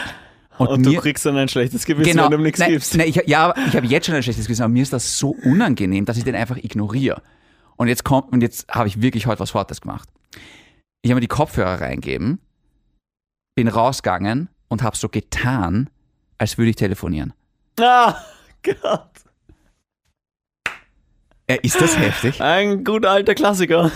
Und, 0.58 0.86
du 0.86 0.94
kriegst 0.98 1.26
dann 1.26 1.38
ein 1.38 1.48
schlechtes 1.48 1.86
Gewissen, 1.86 2.12
genau, 2.12 2.26
wenn 2.26 2.32
du 2.32 2.38
ihm 2.38 2.44
nichts 2.44 2.60
nein, 2.60 2.72
gibst. 2.72 2.96
Nein, 2.96 3.08
ich, 3.08 3.16
ja, 3.26 3.54
ich 3.68 3.76
habe 3.76 3.88
jetzt 3.88 4.06
schon 4.06 4.16
ein 4.16 4.22
schlechtes 4.22 4.46
Gewissen, 4.46 4.64
aber 4.64 4.74
mir 4.74 4.84
ist 4.84 4.92
das 4.92 5.18
so 5.18 5.30
unangenehm, 5.30 6.04
dass 6.04 6.18
ich 6.18 6.26
den 6.26 6.36
einfach 6.36 6.58
ignoriere. 6.58 7.22
Und 7.78 7.88
jetzt 7.88 8.04
kommt, 8.04 8.34
und 8.34 8.42
jetzt 8.42 8.68
habe 8.68 8.90
ich 8.90 9.02
wirklich 9.02 9.28
heute 9.28 9.40
was 9.40 9.52
Fortes 9.52 9.80
gemacht. 9.80 10.10
Ich 11.04 11.10
habe 11.10 11.16
mir 11.16 11.22
die 11.22 11.28
Kopfhörer 11.28 11.80
reingeben, 11.80 12.40
bin 13.56 13.70
rausgegangen 13.70 14.50
und 14.68 14.84
habe 14.84 14.98
so 14.98 15.08
getan, 15.08 15.90
als 16.38 16.58
würde 16.58 16.72
ich 16.72 16.76
telefonieren. 16.76 17.34
Ah, 17.80 18.18
Gott. 18.62 19.10
Äh, 21.52 21.60
ist 21.64 21.82
das 21.82 21.98
heftig? 21.98 22.42
Ein 22.42 22.84
guter 22.84 23.12
alter 23.12 23.36
Klassiker. 23.36 23.92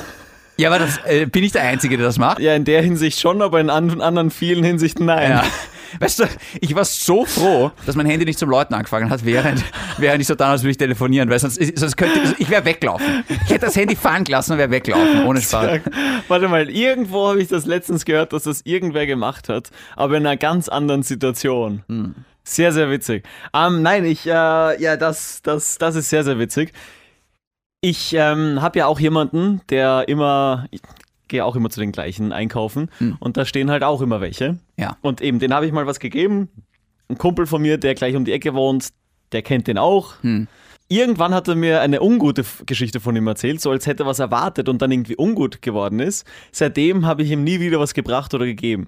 Ja, 0.58 0.70
aber 0.70 0.80
das, 0.80 1.00
äh, 1.06 1.26
bin 1.26 1.44
ich 1.44 1.54
der 1.54 1.64
Einzige, 1.64 1.96
der 1.98 2.06
das 2.06 2.18
macht? 2.18 2.40
Ja, 2.40 2.54
in 2.54 2.66
der 2.66 2.82
Hinsicht 2.82 3.20
schon, 3.20 3.42
aber 3.42 3.62
in 3.62 3.70
an 3.70 4.02
anderen 4.02 4.30
vielen 4.30 4.64
Hinsichten 4.64 5.06
nein. 5.06 5.32
Ja. 5.32 5.44
Weißt 6.00 6.20
du, 6.20 6.26
ich 6.60 6.76
war 6.76 6.84
so 6.84 7.24
froh, 7.24 7.72
dass 7.86 7.96
mein 7.96 8.06
Handy 8.08 8.26
nicht 8.26 8.38
zum 8.40 8.50
Läuten 8.50 8.74
angefangen 8.74 9.10
hat, 9.10 9.24
während, 9.24 9.64
während 9.98 10.20
ich 10.20 10.28
so 10.28 10.36
dann, 10.36 10.52
als 10.52 10.64
würde 10.64 10.72
ich 10.72 10.78
telefonieren, 10.78 11.30
weil 11.30 11.40
sonst, 11.40 11.62
sonst 11.78 11.96
könnte, 11.96 12.36
ich 12.38 12.50
wäre 12.50 12.66
weglaufen. 12.66 13.24
Ich 13.46 13.52
hätte 13.52 13.68
das 13.68 13.78
Handy 13.78 13.96
fallen 13.96 14.26
gelassen 14.26 14.54
und 14.54 14.58
wäre 14.58 14.72
weglaufen, 14.72 15.24
ohne 15.26 15.42
Spaß. 15.42 15.80
Warte 16.28 16.48
mal, 16.50 16.70
irgendwo 16.70 17.30
habe 17.30 17.42
ich 17.42 17.48
das 17.48 17.66
letztens 17.66 18.04
gehört, 18.04 18.34
dass 18.34 18.44
das 18.44 18.62
irgendwer 18.66 19.06
gemacht 19.06 19.48
hat, 19.48 19.70
aber 19.96 20.18
in 20.18 20.26
einer 20.26 20.36
ganz 20.36 20.68
anderen 20.68 21.04
Situation. 21.04 21.84
Hm. 21.88 22.16
Sehr, 22.44 22.72
sehr 22.72 22.92
witzig. 22.92 23.24
Ähm, 23.54 23.82
nein, 23.82 24.04
ich, 24.06 24.28
äh, 24.28 24.30
ja, 24.30 24.98
das, 24.98 25.42
das, 25.44 25.78
das 25.78 25.96
ist 25.96 26.10
sehr, 26.10 26.24
sehr 26.24 26.38
witzig. 26.38 26.74
Ich 27.88 28.16
ähm, 28.18 28.64
habe 28.64 28.80
ja 28.80 28.88
auch 28.88 29.00
jemanden, 29.00 29.62
der 29.70 30.08
immer, 30.08 30.66
ich 30.72 30.82
gehe 31.28 31.46
auch 31.46 31.56
immer 31.56 31.70
zu 31.70 31.80
den 31.80 31.92
gleichen 31.92 32.32
einkaufen 32.32 32.90
Hm. 32.98 33.16
und 33.20 33.38
da 33.38 33.46
stehen 33.46 33.70
halt 33.70 33.84
auch 33.84 34.02
immer 34.02 34.22
welche. 34.22 34.58
Ja. 34.76 34.98
Und 35.02 35.22
eben, 35.22 35.38
den 35.38 35.54
habe 35.54 35.68
ich 35.68 35.72
mal 35.72 35.86
was 35.86 36.00
gegeben. 36.00 36.50
Ein 37.10 37.20
Kumpel 37.20 37.46
von 37.46 37.62
mir, 37.62 37.78
der 37.78 37.94
gleich 37.94 38.16
um 38.16 38.26
die 38.26 38.32
Ecke 38.32 38.56
wohnt, 38.56 38.90
der 39.34 39.44
kennt 39.44 39.68
den 39.68 39.78
auch. 39.78 40.16
Hm. 40.24 40.48
Irgendwann 40.88 41.36
hat 41.36 41.48
er 41.48 41.54
mir 41.54 41.82
eine 41.82 42.02
ungute 42.02 42.44
Geschichte 42.66 43.00
von 43.00 43.16
ihm 43.16 43.28
erzählt, 43.28 43.62
so 43.62 43.70
als 43.70 43.86
hätte 43.86 44.02
er 44.02 44.08
was 44.08 44.18
erwartet 44.18 44.68
und 44.68 44.82
dann 44.82 44.92
irgendwie 44.92 45.16
ungut 45.16 45.62
geworden 45.62 46.00
ist. 46.00 46.26
Seitdem 46.52 47.06
habe 47.06 47.22
ich 47.22 47.30
ihm 47.30 47.44
nie 47.44 47.60
wieder 47.60 47.80
was 47.80 47.94
gebracht 47.94 48.34
oder 48.34 48.48
gegeben. 48.48 48.88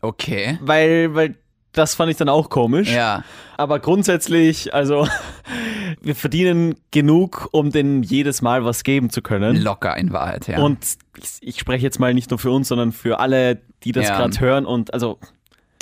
Okay. 0.00 0.58
Weil, 0.60 1.14
weil 1.14 1.36
das 1.70 1.94
fand 1.94 2.10
ich 2.10 2.16
dann 2.16 2.28
auch 2.28 2.50
komisch. 2.50 2.92
Ja. 2.92 3.22
Aber 3.56 3.78
grundsätzlich, 3.78 4.74
also 4.74 5.06
wir 6.02 6.14
verdienen 6.14 6.74
genug, 6.90 7.48
um 7.52 7.70
denen 7.70 8.02
jedes 8.02 8.42
Mal 8.42 8.64
was 8.64 8.84
geben 8.84 9.10
zu 9.10 9.22
können. 9.22 9.56
Locker 9.56 9.96
in 9.96 10.12
Wahrheit, 10.12 10.46
ja. 10.48 10.58
Und 10.58 10.78
ich, 11.18 11.28
ich 11.40 11.58
spreche 11.60 11.82
jetzt 11.84 11.98
mal 12.00 12.14
nicht 12.14 12.30
nur 12.30 12.38
für 12.38 12.50
uns, 12.50 12.68
sondern 12.68 12.92
für 12.92 13.20
alle, 13.20 13.60
die 13.82 13.92
das 13.92 14.08
Ja. 14.08 14.16
gerade 14.18 14.38
hören. 14.40 14.66
Und 14.66 14.92
also 14.94 15.18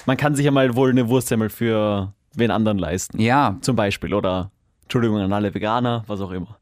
man 0.07 0.16
kann 0.16 0.35
sich 0.35 0.44
ja 0.44 0.51
mal 0.51 0.75
wohl 0.77 0.90
eine 0.90 1.09
Wurstsemmel 1.09 1.48
für 1.51 2.12
wen 2.35 2.51
anderen 2.51 2.79
leisten. 2.79 3.20
ja, 3.20 3.57
Zum 3.61 3.77
Beispiel. 3.77 4.14
Oder 4.14 4.51
Entschuldigung 4.83 5.18
an 5.18 5.33
alle 5.33 5.55
Veganer, 5.55 6.05
was 6.07 6.20
auch 6.20 6.31
immer. 6.33 6.57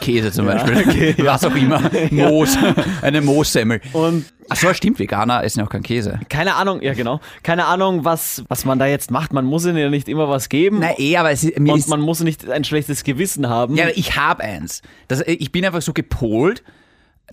Käse 0.00 0.32
zum 0.32 0.46
Beispiel. 0.46 0.76
okay, 0.88 1.14
ja. 1.16 1.24
Was 1.24 1.44
auch 1.44 1.54
immer. 1.54 1.82
Moos. 2.10 2.56
Eine 3.02 3.20
Moossemmel. 3.20 3.80
Und 3.92 4.24
Achso, 4.48 4.74
stimmt, 4.74 4.98
Veganer 4.98 5.44
essen 5.44 5.60
ja 5.60 5.66
auch 5.66 5.70
keinen 5.70 5.84
Käse. 5.84 6.18
keine 6.28 6.56
Ahnung, 6.56 6.82
ja 6.82 6.92
genau, 6.92 7.20
keine 7.44 7.66
Ahnung, 7.66 8.04
was, 8.04 8.42
was 8.48 8.64
man 8.64 8.80
da 8.80 8.86
jetzt 8.86 9.12
macht. 9.12 9.32
Man 9.32 9.44
muss 9.44 9.64
ihnen 9.64 9.76
ja 9.76 9.88
nicht 9.88 10.08
immer 10.08 10.28
was 10.28 10.48
geben. 10.48 10.78
Na 10.80 10.98
eh, 10.98 11.16
aber 11.16 11.30
es 11.30 11.44
ist, 11.44 11.58
mir 11.60 11.72
und 11.72 11.78
ist, 11.78 11.88
man 11.88 12.00
muss 12.00 12.20
nicht 12.20 12.50
ein 12.50 12.64
schlechtes 12.64 13.04
Gewissen 13.04 13.48
haben. 13.48 13.76
Ja, 13.76 13.84
aber 13.84 13.96
ich 13.96 14.16
habe 14.16 14.42
eins. 14.42 14.82
Das, 15.06 15.22
ich 15.24 15.52
bin 15.52 15.64
einfach 15.64 15.82
so 15.82 15.92
gepolt, 15.92 16.64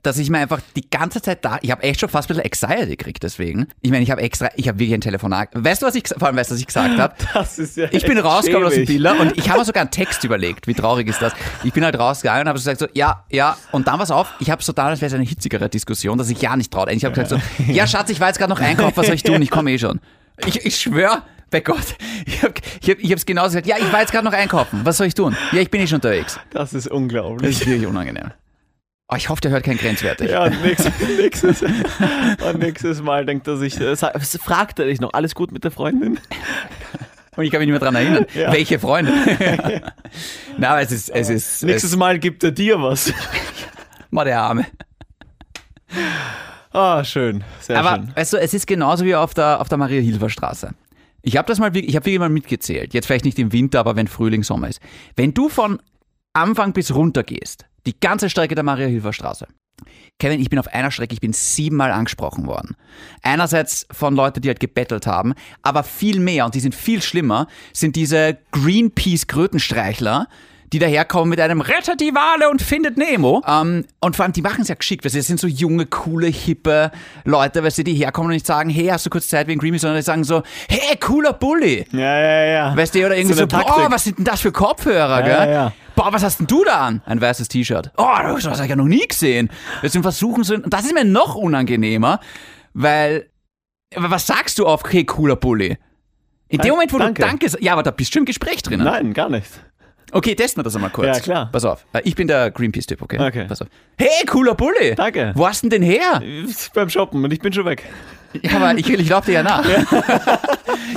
dass 0.03 0.17
ich 0.17 0.29
mir 0.29 0.37
einfach 0.39 0.59
die 0.75 0.89
ganze 0.89 1.21
Zeit 1.21 1.43
da, 1.43 1.57
ich 1.61 1.71
habe 1.71 1.83
echt 1.83 1.99
schon 1.99 2.09
fast 2.09 2.29
ein 2.29 2.35
bisschen 2.37 2.43
Anxiety 2.69 2.95
gekriegt 2.95 3.23
deswegen. 3.23 3.67
Ich 3.81 3.91
meine, 3.91 4.03
ich 4.03 4.11
habe 4.11 4.21
extra, 4.21 4.49
ich 4.55 4.67
habe 4.67 4.79
wirklich 4.79 4.93
ein 4.93 5.01
Telefonat. 5.01 5.49
Weißt 5.53 5.81
du, 5.81 5.85
was 5.87 5.95
ich, 5.95 6.07
vor 6.07 6.27
allem 6.27 6.35
weißt 6.37 6.51
du, 6.51 6.53
was 6.55 6.61
ich 6.61 6.67
gesagt 6.67 6.97
habe? 6.97 7.15
das 7.33 7.59
ist 7.59 7.77
ja 7.77 7.87
Ich 7.91 8.05
bin 8.05 8.17
rausgekommen 8.17 8.67
aus 8.67 8.73
dem 8.73 8.85
schäbig. 8.85 8.95
Biller 8.97 9.19
und 9.19 9.37
ich 9.37 9.49
habe 9.49 9.59
mir 9.59 9.65
sogar 9.65 9.81
einen 9.81 9.91
Text 9.91 10.23
überlegt. 10.23 10.67
Wie 10.67 10.73
traurig 10.73 11.07
ist 11.07 11.21
das? 11.21 11.33
Ich 11.63 11.73
bin 11.73 11.83
halt 11.83 11.97
rausgegangen 11.97 12.41
und 12.43 12.49
habe 12.49 12.59
so 12.59 12.69
gesagt, 12.69 12.79
so, 12.79 12.87
ja, 12.97 13.25
ja. 13.31 13.57
Und 13.71 13.87
dann 13.87 13.99
was 13.99 14.11
auf, 14.11 14.33
ich 14.39 14.49
habe 14.51 14.63
so 14.63 14.71
da, 14.73 14.87
als 14.87 15.01
wäre 15.01 15.07
es 15.07 15.13
eine 15.13 15.23
hitzigere 15.23 15.69
Diskussion, 15.69 16.17
dass 16.17 16.29
ich 16.29 16.41
ja 16.41 16.55
nicht 16.55 16.71
traut. 16.71 16.91
Ich 16.91 17.03
habe 17.05 17.15
gesagt 17.19 17.29
so, 17.57 17.63
ja 17.71 17.87
Schatz, 17.87 18.09
ich 18.09 18.19
war 18.19 18.27
jetzt 18.27 18.37
gerade 18.37 18.51
noch 18.53 18.59
einkaufen, 18.61 18.93
was 18.95 19.07
soll 19.07 19.15
ich 19.15 19.23
tun? 19.23 19.41
Ich 19.41 19.49
komme 19.49 19.71
eh 19.71 19.79
schon. 19.79 19.99
Ich, 20.45 20.65
ich 20.65 20.77
schwöre, 20.77 21.23
bei 21.49 21.61
Gott, 21.61 21.95
ich 22.25 22.43
habe 22.43 22.53
ich 22.81 22.89
hab, 22.89 22.99
ich 22.99 23.11
hab's 23.11 23.25
genauso 23.25 23.47
gesagt, 23.49 23.67
ja, 23.67 23.77
ich 23.77 23.91
war 23.91 24.01
jetzt 24.01 24.11
gerade 24.11 24.25
noch 24.25 24.33
einkaufen, 24.33 24.81
was 24.83 24.97
soll 24.97 25.07
ich 25.07 25.15
tun? 25.15 25.35
Ja, 25.51 25.61
ich 25.61 25.71
bin 25.71 25.81
eh 25.81 25.87
schon 25.87 25.95
unterwegs. 25.95 26.39
Das 26.51 26.73
ist 26.73 26.85
Das 26.85 26.91
unglaublich. 26.93 27.49
ist 27.51 27.65
wirklich 27.65 27.87
unangenehm. 27.87 28.31
Oh, 29.09 29.15
ich 29.15 29.29
hoffe, 29.29 29.39
der 29.41 29.51
hört 29.51 29.63
kein 29.63 29.77
grenzwertig. 29.77 30.29
Ja, 30.31 30.43
und 30.43 30.61
nächstes, 30.63 30.91
nächstes, 31.17 31.61
und 31.61 32.59
nächstes 32.59 33.01
Mal 33.01 33.25
denkt 33.25 33.47
er 33.47 33.55
sich, 33.55 33.79
äh, 33.79 33.95
fragt 33.95 34.79
er 34.79 34.85
dich 34.85 34.99
noch, 34.99 35.13
alles 35.13 35.33
gut 35.33 35.53
mit 35.53 35.63
der 35.63 35.71
Freundin? 35.71 36.19
Und 37.37 37.43
ich 37.45 37.51
kann 37.51 37.59
mich 37.59 37.67
nicht 37.67 37.71
mehr 37.71 37.79
daran 37.79 37.95
erinnern. 37.95 38.25
Ja. 38.33 38.51
Welche 38.51 38.79
Freunde? 38.79 39.13
Na, 40.57 40.71
aber 40.71 40.81
es 40.81 40.91
ist, 40.91 41.09
es 41.09 41.29
ist, 41.29 41.63
Nächstes 41.63 41.91
es, 41.91 41.95
Mal 41.97 42.19
gibt 42.19 42.43
er 42.43 42.51
dir 42.51 42.81
was. 42.81 43.13
mal 44.09 44.25
der 44.25 44.41
Arme. 44.41 44.65
Ah, 46.73 47.03
schön, 47.05 47.43
sehr 47.61 47.79
Aber 47.79 47.95
schön. 48.03 48.11
weißt 48.15 48.33
du, 48.33 48.37
es 48.37 48.53
ist 48.53 48.67
genauso 48.67 49.05
wie 49.05 49.15
auf 49.15 49.33
der, 49.33 49.61
auf 49.61 49.69
der 49.69 49.77
Maria-Hilfer-Straße. 49.77 50.71
Ich 51.21 51.37
habe 51.37 51.47
das 51.47 51.59
mal, 51.59 51.75
ich 51.77 51.95
habe 51.95 52.05
wirklich 52.05 52.19
mal 52.19 52.29
mitgezählt. 52.29 52.93
Jetzt 52.93 53.05
vielleicht 53.05 53.23
nicht 53.25 53.39
im 53.39 53.53
Winter, 53.53 53.79
aber 53.79 53.95
wenn 53.95 54.07
Frühling, 54.07 54.43
Sommer 54.43 54.67
ist. 54.67 54.81
Wenn 55.15 55.33
du 55.33 55.47
von 55.47 55.79
Anfang 56.33 56.73
bis 56.73 56.93
runter 56.93 57.23
gehst, 57.23 57.66
die 57.87 57.99
ganze 57.99 58.29
Strecke 58.29 58.53
der 58.55 58.63
Maria-Hilfer-Straße. 58.63 59.47
Kevin, 60.19 60.41
ich 60.41 60.49
bin 60.49 60.57
auf 60.57 60.67
einer 60.67 60.89
Strecke, 60.89 61.13
ich 61.13 61.21
bin 61.21 61.33
siebenmal 61.33 61.91
angesprochen 61.91 62.47
worden. 62.47 62.75
Einerseits 63.21 63.85
von 63.91 64.15
Leuten, 64.15 64.41
die 64.41 64.47
halt 64.47 64.59
gebettelt 64.59 65.05
haben, 65.05 65.33
aber 65.61 65.83
viel 65.83 66.19
mehr, 66.19 66.45
und 66.45 66.55
die 66.55 66.59
sind 66.59 66.73
viel 66.73 67.01
schlimmer, 67.03 67.47
sind 67.73 67.95
diese 67.95 68.37
Greenpeace-Krötenstreichler, 68.51 70.27
die 70.73 70.79
daherkommen 70.79 71.29
mit 71.29 71.39
einem 71.39 71.61
Rettet 71.61 72.01
die 72.01 72.13
Wale 72.13 72.49
und 72.49 72.61
findet 72.61 72.97
Nemo. 72.97 73.41
Ähm, 73.47 73.85
und 74.01 74.15
vor 74.17 74.25
allem, 74.25 74.33
die 74.33 74.41
machen 74.41 74.63
es 74.63 74.67
ja 74.67 74.75
geschickt, 74.75 75.05
weil 75.05 75.11
sie 75.11 75.21
sind 75.21 75.39
so 75.39 75.47
junge, 75.47 75.85
coole, 75.85 76.27
hippe 76.27 76.91
Leute, 77.23 77.63
weil 77.63 77.71
sie 77.71 77.85
die 77.85 77.93
herkommen 77.93 78.27
und 78.29 78.33
nicht 78.33 78.45
sagen, 78.47 78.69
hey, 78.69 78.87
hast 78.87 79.05
du 79.05 79.09
kurz 79.09 79.29
Zeit 79.29 79.47
wegen 79.47 79.59
Greenpeace, 79.61 79.81
sondern 79.81 79.97
die 79.99 80.03
sagen 80.03 80.23
so, 80.25 80.43
hey, 80.67 80.97
cooler 80.97 81.33
Bulli. 81.33 81.85
Ja, 81.93 82.19
ja, 82.19 82.45
ja. 82.45 82.75
Weißt 82.75 82.95
du, 82.95 83.05
oder 83.05 83.15
irgendwie 83.15 83.35
So 83.35 83.41
so, 83.41 83.47
boah, 83.47 83.87
was 83.89 84.03
sind 84.03 84.17
denn 84.17 84.25
das 84.25 84.41
für 84.41 84.51
Kopfhörer, 84.51 85.19
Ja, 85.19 85.21
gell? 85.21 85.47
ja, 85.47 85.53
ja. 85.53 85.73
Boah, 85.97 86.13
was 86.13 86.23
hast 86.23 86.39
denn 86.39 86.45
du 86.47 86.63
da 86.63 86.85
an? 86.85 87.01
Ein 87.07 87.19
weißes 87.19 87.47
T-Shirt. 87.47 87.91
Oh, 87.97 88.05
das 88.35 88.45
habe 88.45 88.63
ich 88.63 88.69
ja 88.69 88.75
noch 88.75 88.85
nie 88.85 89.05
gesehen. 89.07 89.49
Deswegen 89.81 90.03
versuchen 90.03 90.43
sie, 90.43 90.53
und 90.55 90.71
das 90.71 90.85
ist 90.85 90.93
mir 90.93 91.03
noch 91.03 91.33
unangenehmer, 91.33 92.19
weil, 92.73 93.29
was 93.95 94.27
sagst 94.27 94.59
du 94.59 94.67
auf, 94.67 94.83
hey, 94.87 95.03
cooler 95.05 95.35
Bulli? 95.35 95.77
In 96.49 96.59
dem 96.59 96.69
Moment, 96.69 96.93
wo 96.93 96.99
danke. 96.99 97.21
du 97.23 97.27
Danke 97.27 97.49
sagst, 97.49 97.63
ja, 97.65 97.73
aber 97.73 97.81
da 97.81 97.89
bist 97.89 98.13
du 98.13 98.19
im 98.19 98.25
Gespräch 98.25 98.61
drinnen. 98.61 98.85
Nein, 98.85 99.11
gar 99.15 99.27
nicht. 99.27 99.49
Okay, 100.11 100.35
testen 100.35 100.59
wir 100.59 100.63
das 100.63 100.75
einmal 100.75 100.91
kurz. 100.91 101.07
Ja, 101.07 101.19
klar. 101.19 101.49
Pass 101.51 101.65
auf. 101.65 101.83
Äh, 101.93 102.01
Ich 102.03 102.15
bin 102.15 102.27
der 102.27 102.51
Greenpeace-Typ, 102.51 103.01
okay? 103.01 103.19
Okay. 103.19 103.45
Pass 103.47 103.63
auf. 103.63 103.67
Hey, 103.97 104.23
cooler 104.27 104.53
Bulli. 104.53 104.93
Danke. 104.95 105.33
Wo 105.35 105.47
hast 105.47 105.63
du 105.63 105.69
denn 105.69 105.81
den 105.81 105.89
her? 105.91 106.21
Beim 106.75 106.89
Shoppen 106.89 107.23
und 107.23 107.33
ich 107.33 107.39
bin 107.39 107.51
schon 107.51 107.65
weg. 107.65 107.83
Ja, 108.43 108.57
aber 108.57 108.77
ich, 108.77 108.87
ich 108.87 109.09
laufe 109.09 109.25
dir 109.31 109.33
ja 109.33 109.43
nach. 109.43 109.65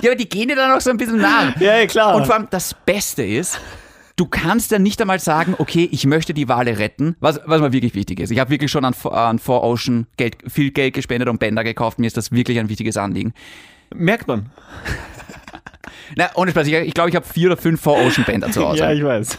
Ja. 0.03 0.11
aber 0.11 0.17
die 0.17 0.29
gehen 0.29 0.49
dir 0.49 0.57
dann 0.57 0.71
auch 0.73 0.81
so 0.81 0.91
ein 0.91 0.97
bisschen 0.97 1.19
nach. 1.19 1.57
Ja, 1.61 1.77
ja, 1.79 1.87
klar. 1.87 2.15
Und 2.15 2.27
vor 2.27 2.35
allem 2.37 2.47
das 2.51 2.75
Beste 2.75 3.25
ist, 3.25 3.59
du 4.21 4.27
kannst 4.27 4.71
ja 4.71 4.79
nicht 4.79 5.01
einmal 5.01 5.19
sagen, 5.19 5.55
okay, 5.57 5.89
ich 5.91 6.05
möchte 6.05 6.35
die 6.35 6.47
Wale 6.47 6.79
retten, 6.79 7.17
was, 7.21 7.41
was 7.47 7.63
mir 7.63 7.73
wirklich 7.73 7.95
wichtig 7.95 8.21
ist. 8.21 8.31
Ich 8.31 8.39
habe 8.39 8.51
wirklich 8.51 8.71
schon 8.71 8.85
an, 8.85 8.95
an 9.11 9.39
4Ocean 9.39 10.05
Geld, 10.19 10.37
viel 10.47 10.73
Geld 10.73 10.93
gespendet 10.93 11.31
und 11.31 11.41
Bänder 11.41 11.65
gekauft. 11.65 11.99
Mir 11.99 12.07
ist 12.07 12.19
das 12.19 12.31
wirklich 12.31 12.59
ein 12.59 12.69
wichtiges 12.69 12.99
Anliegen. 12.99 13.33
Merkt 13.95 14.29
man. 14.29 14.51
Na, 16.17 16.29
ohne 16.35 16.51
Spaß, 16.51 16.67
ich, 16.67 16.75
ich 16.75 16.93
glaube, 16.93 17.09
ich 17.09 17.17
habe 17.17 17.27
vier 17.27 17.49
oder 17.49 17.57
fünf 17.57 17.87
4Ocean 17.87 18.27
Bänder 18.27 18.51
zu 18.51 18.63
Hause. 18.63 18.79
Ja, 18.83 18.93
ich 18.93 19.03
weiß. 19.03 19.39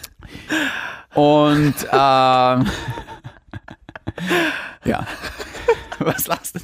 Und 1.13 1.75
ähm, 1.91 2.65
ja. 4.85 5.05
Was 5.99 6.25
lachst 6.25 6.55
du? 6.55 6.59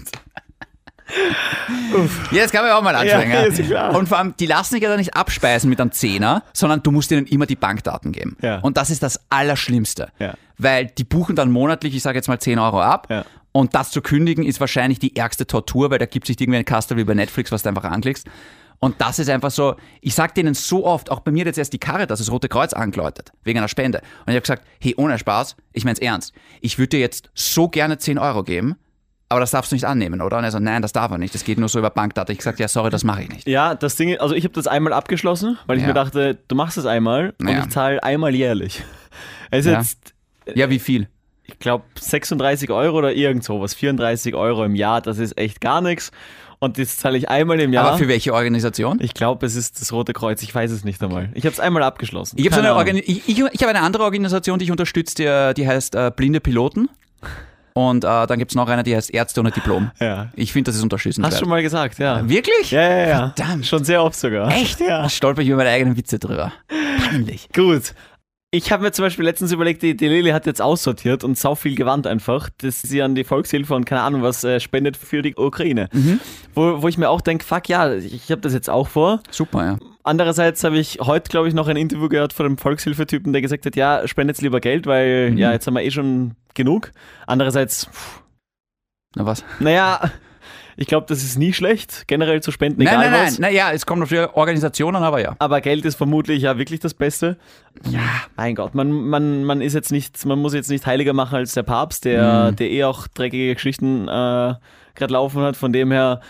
Ja, 2.32 2.44
das 2.44 2.52
kann 2.52 2.64
man 2.64 2.74
auch 2.74 2.82
mal 2.82 2.96
anschauen. 2.96 3.30
Ja, 3.30 3.48
Ja. 3.48 3.90
Und 3.90 4.10
vor 4.10 4.18
allem, 4.18 4.34
die 4.40 4.46
lassen 4.46 4.76
sich 4.76 4.84
ja 4.84 4.90
dann 4.90 5.00
nicht 5.00 5.16
abspeisen 5.16 5.70
mit 5.70 5.80
einem 5.80 5.92
Zehner, 5.92 6.44
sondern 6.54 6.84
du 6.84 6.92
musst 6.92 7.12
ihnen 7.12 7.26
immer 7.26 7.46
die 7.46 7.56
Bankdaten 7.56 8.12
geben. 8.12 8.38
Ja. 8.42 8.60
Und 8.60 8.78
das 8.78 8.90
ist 8.90 9.04
das 9.04 9.20
Allerschlimmste. 9.30 10.10
Ja. 10.20 10.34
Weil 10.58 10.88
die 10.88 11.04
buchen 11.04 11.36
dann 11.36 11.52
monatlich, 11.52 11.96
ich 11.96 12.02
sage 12.02 12.18
jetzt 12.18 12.28
mal 12.28 12.40
10 12.40 12.60
Euro 12.60 12.82
ab. 12.82 13.08
Ja. 13.10 13.26
Und 13.52 13.74
das 13.74 13.92
zu 13.92 14.02
kündigen 14.02 14.44
ist 14.44 14.60
wahrscheinlich 14.60 15.00
die 15.00 15.16
ärgste 15.16 15.48
Tortur, 15.48 15.90
weil 15.90 16.00
da 16.00 16.06
gibt 16.06 16.26
es 16.26 16.30
nicht 16.30 16.42
irgendwie 16.42 16.60
ein 16.60 16.66
Kastel 16.66 16.98
wie 16.98 17.04
bei 17.04 17.14
Netflix, 17.14 17.52
was 17.52 17.64
du 17.64 17.70
einfach 17.70 17.86
anklickst. 17.86 18.28
Und 18.80 19.02
das 19.02 19.18
ist 19.18 19.30
einfach 19.30 19.50
so, 19.50 19.76
ich 20.02 20.14
sag 20.14 20.36
denen 20.36 20.54
so 20.54 20.86
oft, 20.86 21.10
auch 21.10 21.22
bei 21.22 21.32
mir 21.32 21.42
hat 21.42 21.48
jetzt 21.48 21.58
erst 21.58 21.74
die 21.74 21.80
Caritas, 21.80 22.20
das 22.20 22.32
Rote 22.32 22.48
Kreuz 22.48 22.74
angeläutet, 22.74 23.32
wegen 23.44 23.58
einer 23.58 23.68
Spende. 23.68 24.00
Und 24.00 24.28
ich 24.28 24.36
habe 24.36 24.42
gesagt, 24.42 24.68
hey, 24.80 24.94
ohne 24.98 25.18
Spaß, 25.18 25.56
ich 25.74 25.84
mein's 25.86 26.00
ernst, 26.00 26.34
ich 26.62 26.78
würde 26.78 26.90
dir 26.90 27.00
jetzt 27.00 27.32
so 27.34 27.68
gerne 27.70 27.98
10 27.98 28.20
Euro 28.20 28.44
geben, 28.44 28.76
aber 29.30 29.40
das 29.42 29.52
darfst 29.52 29.72
du 29.72 29.76
nicht 29.76 29.86
annehmen, 29.86 30.22
oder? 30.22 30.38
Und 30.38 30.44
er 30.46 30.52
so, 30.52 30.60
nein, 30.60 30.82
das 30.82 30.94
darf 30.94 31.12
er 31.12 31.18
nicht, 31.18 31.34
das 31.34 31.44
geht 31.44 31.58
nur 31.60 31.70
so 31.70 31.80
über 31.80 31.90
Bankdaten. 31.90 32.32
Ich 32.32 32.38
gesagt, 32.40 32.60
ja, 32.60 32.68
sorry, 32.68 32.90
das 32.90 33.04
mache 33.04 33.24
ich 33.24 33.30
nicht. 33.30 33.48
Ja, 33.48 33.76
das 33.76 33.96
Ding, 33.96 34.18
also 34.20 34.34
ich 34.36 34.44
habe 34.46 34.54
das 34.54 34.68
einmal 34.68 34.94
abgeschlossen, 34.94 35.58
weil 35.68 35.78
ich 35.78 35.82
Ja. 35.84 35.90
mir 35.90 35.94
dachte, 35.94 36.38
du 36.48 36.56
machst 36.56 36.78
es 36.78 36.86
einmal 36.86 37.34
und 37.40 37.48
Ja. 37.50 37.60
ich 37.60 37.70
zahle 37.70 38.02
einmal 38.04 38.34
jährlich. 38.36 38.84
Es 39.52 39.66
ist 39.66 39.72
Ja. 39.72 39.80
jetzt, 39.80 40.14
Ja, 40.56 40.70
wie 40.70 40.80
viel? 40.80 41.08
ich 41.46 41.58
glaube, 41.60 41.86
36 42.00 42.70
Euro 42.72 42.98
oder 42.98 43.14
irgend 43.14 43.44
sowas, 43.44 43.74
34 43.74 44.36
Euro 44.36 44.64
im 44.66 44.76
Jahr, 44.76 45.02
das 45.02 45.18
ist 45.18 45.38
echt 45.38 45.62
gar 45.62 45.82
nichts. 45.82 46.12
Und 46.60 46.80
das 46.80 46.98
zahle 46.98 47.18
ich 47.20 47.30
einmal 47.30 47.60
im 47.60 47.72
Jahr. 47.72 47.88
Aber 47.90 47.98
für 48.00 48.08
welche 48.08 48.34
Organisation? 48.34 48.98
ich 49.00 49.14
glaube, 49.14 49.46
es 49.46 49.56
ist 49.56 49.80
das 49.80 49.94
Rote 49.94 50.14
Kreuz, 50.14 50.42
ich 50.42 50.54
weiß 50.56 50.72
es 50.72 50.84
nicht 50.84 51.02
einmal. 51.04 51.30
Ich 51.36 51.46
habe 51.46 51.54
es 51.54 51.60
einmal 51.60 51.84
abgeschlossen. 51.84 52.36
Ich 52.40 52.52
habe 52.52 52.68
eine 52.80 53.00
ich, 53.02 53.30
ich, 53.30 53.40
ich 53.40 53.62
habe 53.62 53.70
eine 53.70 53.82
andere 53.82 54.04
Organisation, 54.04 54.58
die 54.58 54.66
ich 54.66 54.72
unterstütze, 54.72 55.16
die, 55.54 55.62
die 55.62 55.68
heißt 55.68 55.94
äh, 55.96 56.12
Blinde 56.16 56.40
Piloten. 56.40 56.90
Und 57.78 58.04
äh, 58.04 58.26
dann 58.26 58.40
gibt 58.40 58.50
es 58.50 58.56
noch 58.56 58.68
eine, 58.68 58.82
die 58.82 58.96
heißt 58.96 59.14
Ärzte 59.14 59.40
ohne 59.40 59.52
Diplom. 59.52 59.92
Ja. 60.00 60.30
Ich 60.36 60.54
finde, 60.54 60.70
das 60.70 60.78
ist 60.78 60.84
unterstützenswert. 60.84 61.32
Hast 61.32 61.42
du 61.42 61.46
schon 61.46 61.50
mal 61.50 61.62
gesagt, 61.62 62.00
ja. 62.00 62.28
Wirklich? 62.28 62.72
Ja, 62.72 62.82
ja, 62.82 63.08
ja. 63.08 63.34
Verdammt. 63.36 63.66
Schon 63.66 63.84
sehr 63.84 64.04
oft 64.04 64.18
sogar. 64.18 64.50
Echt? 64.52 64.80
Ja. 64.80 65.10
Stolper 65.10 65.42
ich 65.42 65.48
über 65.48 65.58
meine 65.58 65.70
eigenen 65.70 65.98
Witze 65.98 66.18
drüber. 66.18 66.54
Peinlich. 67.10 67.50
Gut. 67.54 67.94
Ich 68.52 68.72
habe 68.72 68.84
mir 68.84 68.92
zum 68.92 69.04
Beispiel 69.04 69.26
letztens 69.26 69.52
überlegt, 69.52 69.82
die, 69.82 69.96
die 69.98 70.08
Lili 70.08 70.32
hat 70.32 70.46
jetzt 70.46 70.62
aussortiert 70.62 71.24
und 71.24 71.38
sau 71.38 71.56
viel 71.56 71.76
Gewand 71.76 72.08
einfach, 72.08 72.50
dass 72.60 72.82
sie 72.82 73.02
an 73.02 73.14
die 73.14 73.24
Volkshilfe 73.24 73.76
und 73.76 73.86
keine 73.86 74.02
Ahnung 74.02 74.22
was 74.22 74.44
äh, 74.44 74.60
spendet 74.60 74.96
für 74.96 75.22
die 75.22 75.36
Ukraine. 75.36 75.90
Mhm. 75.92 76.20
Wo, 76.56 76.82
wo 76.82 76.88
ich 76.88 76.98
mir 76.98 77.10
auch 77.10 77.22
denke, 77.22 77.44
fuck 77.44 77.68
ja, 77.70 77.94
ich 77.94 78.32
habe 78.32 78.42
das 78.42 78.54
jetzt 78.54 78.70
auch 78.70 78.88
vor. 78.88 79.22
Super, 79.30 79.66
ja. 79.66 79.78
Andererseits 80.08 80.64
habe 80.64 80.78
ich 80.80 81.00
heute, 81.02 81.30
glaube 81.30 81.48
ich, 81.48 81.54
noch 81.54 81.68
ein 81.68 81.78
Interview 81.78 82.10
gehört 82.10 82.34
von 82.34 82.46
einem 82.46 82.58
Volkshilfetypen, 82.58 83.34
der 83.34 83.42
gesagt 83.42 83.66
hat, 83.66 83.76
ja, 83.76 84.08
spendet 84.08 84.42
lieber 84.42 84.60
Geld, 84.60 84.86
weil 84.88 85.32
Mhm. 85.32 85.38
ja, 85.38 85.52
jetzt 85.52 85.68
haben 85.68 85.74
wir 85.76 85.84
eh 85.84 85.92
schon 85.92 86.36
genug. 86.56 86.92
Andererseits, 87.28 87.86
pff, 87.92 88.22
Na 89.16 89.26
was? 89.26 89.44
naja, 89.60 90.12
ich 90.80 90.86
glaube, 90.88 91.08
das 91.10 91.24
ist 91.24 91.38
nie 91.40 91.54
schlecht, 91.54 92.04
generell 92.08 92.42
zu 92.42 92.52
spenden, 92.52 92.84
Nein, 92.84 92.94
egal 92.94 93.04
nein, 93.10 93.12
nein. 93.20 93.28
was. 93.28 93.40
Naja, 93.40 93.72
es 93.74 93.86
kommt 93.88 94.04
auf 94.04 94.10
die 94.10 94.20
Organisationen, 94.20 95.02
aber 95.04 95.20
ja. 95.20 95.36
Aber 95.40 95.60
Geld 95.60 95.84
ist 95.86 95.96
vermutlich 95.96 96.44
ja 96.44 96.58
wirklich 96.60 96.80
das 96.80 96.94
Beste. 96.94 97.38
Ja. 97.90 98.00
Mein 98.36 98.54
Gott, 98.56 98.76
man, 98.76 98.92
man, 98.92 99.44
man 99.44 99.60
ist 99.62 99.74
jetzt 99.74 99.92
nicht, 99.92 100.24
man 100.26 100.38
muss 100.40 100.54
jetzt 100.54 100.70
nicht 100.70 100.86
heiliger 100.86 101.14
machen 101.14 101.36
als 101.36 101.54
der 101.54 101.64
Papst, 101.64 102.06
der, 102.06 102.52
Mhm. 102.52 102.56
der 102.58 102.70
eh 102.70 102.84
auch 102.84 103.08
dreckige 103.08 103.56
Geschichten 103.56 104.08
äh, 104.08 104.54
gerade 104.96 105.14
laufen 105.14 105.42
hat. 105.42 105.58
Von 105.58 105.74
dem 105.74 105.92
her 105.92 106.22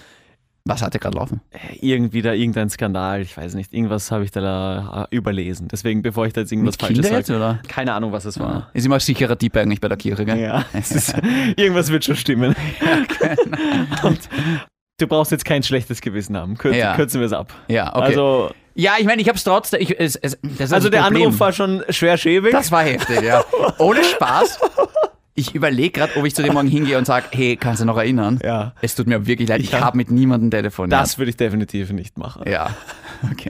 Was 0.68 0.82
hat 0.82 0.94
der 0.94 1.00
gerade 1.00 1.18
laufen? 1.18 1.42
äh, 1.52 1.58
irgendwie 1.82 2.22
da 2.22 2.34
irgendein 2.34 2.70
Skandal, 2.70 3.22
ich 3.22 3.36
weiß 3.36 3.54
nicht, 3.56 3.74
irgendwas 3.74 4.12
habe 4.12 4.24
ich 4.24 4.32
da 4.32 5.08
äh, 5.12 5.16
überlesen. 5.16 5.68
Deswegen, 5.68 6.02
bevor 6.02 6.26
ich 6.26 6.34
da 6.34 6.42
jetzt 6.42 6.52
irgendwas 6.52 6.74
Mit 6.74 6.82
Falsches 6.98 7.28
sage, 7.28 7.36
oder? 7.38 7.60
keine 7.68 7.94
Ahnung, 7.94 8.12
was 8.12 8.26
es 8.26 8.40
war. 8.40 8.70
Ist 8.74 8.86
immer 8.86 8.96
ein 8.96 9.00
sicherer 9.02 9.38
Tipp 9.38 9.56
eigentlich 9.58 9.82
bei 9.82 9.88
der 9.88 9.98
Kirche, 9.98 10.26
gell? 10.26 10.40
Ja, 10.40 10.66
ist, 10.74 11.16
irgendwas 11.56 11.90
wird 11.92 12.06
schon 12.06 12.16
stimmen. 12.16 12.56
Und 14.04 14.20
du 15.00 15.08
brauchst 15.08 15.32
jetzt 15.32 15.46
kein 15.46 15.64
schlechtes 15.64 16.02
Gewissen 16.02 16.36
haben. 16.38 16.58
Kür 16.58 16.74
Ja. 16.76 16.96
Kürzen 16.96 17.20
wir 17.20 17.28
es 17.28 17.34
ab. 17.34 17.54
Ja, 17.68 17.96
okay. 17.96 18.06
Also, 18.06 18.52
ja, 18.76 18.94
ich 19.00 19.06
meine, 19.06 19.22
ich 19.22 19.28
habe 19.28 19.38
es 19.38 19.44
trotzdem. 19.44 19.82
Ich, 19.82 20.00
es, 20.00 20.16
es, 20.16 20.38
also 20.72 20.90
der 20.90 21.02
Problem. 21.02 21.24
Anruf 21.24 21.40
war 21.40 21.52
schon 21.52 21.84
schwer 21.90 22.18
schäbig. 22.18 22.52
Das 22.52 22.72
war 22.72 22.84
heftig, 22.84 23.22
ja. 23.22 23.44
Ohne 23.80 24.04
Spaß. 24.04 24.60
Ich 25.40 25.54
überlege 25.54 25.92
gerade, 25.92 26.18
ob 26.18 26.26
ich 26.26 26.34
zu 26.34 26.42
dir 26.42 26.52
morgen 26.52 26.68
hingehe 26.68 26.98
und 26.98 27.06
sage, 27.06 27.28
hey, 27.32 27.58
kannst 27.58 27.80
du 27.80 27.86
noch 27.86 27.98
erinnern? 27.98 28.40
ja, 28.44 28.74
Es 28.82 28.96
tut 28.96 29.06
mir 29.06 29.28
wirklich 29.28 29.48
leid, 29.48 29.62
ich 29.62 29.72
Ja. 29.72 29.82
habe 29.82 29.96
mit 29.96 30.10
niemandem 30.10 30.50
telefoniert. 30.50 31.00
das 31.00 31.20
würde 31.20 31.30
ich 31.30 31.38
definitiv 31.38 31.92
nicht 31.92 32.18
machen. 32.18 32.42
Ja. 32.50 32.72
Okay. 33.32 33.50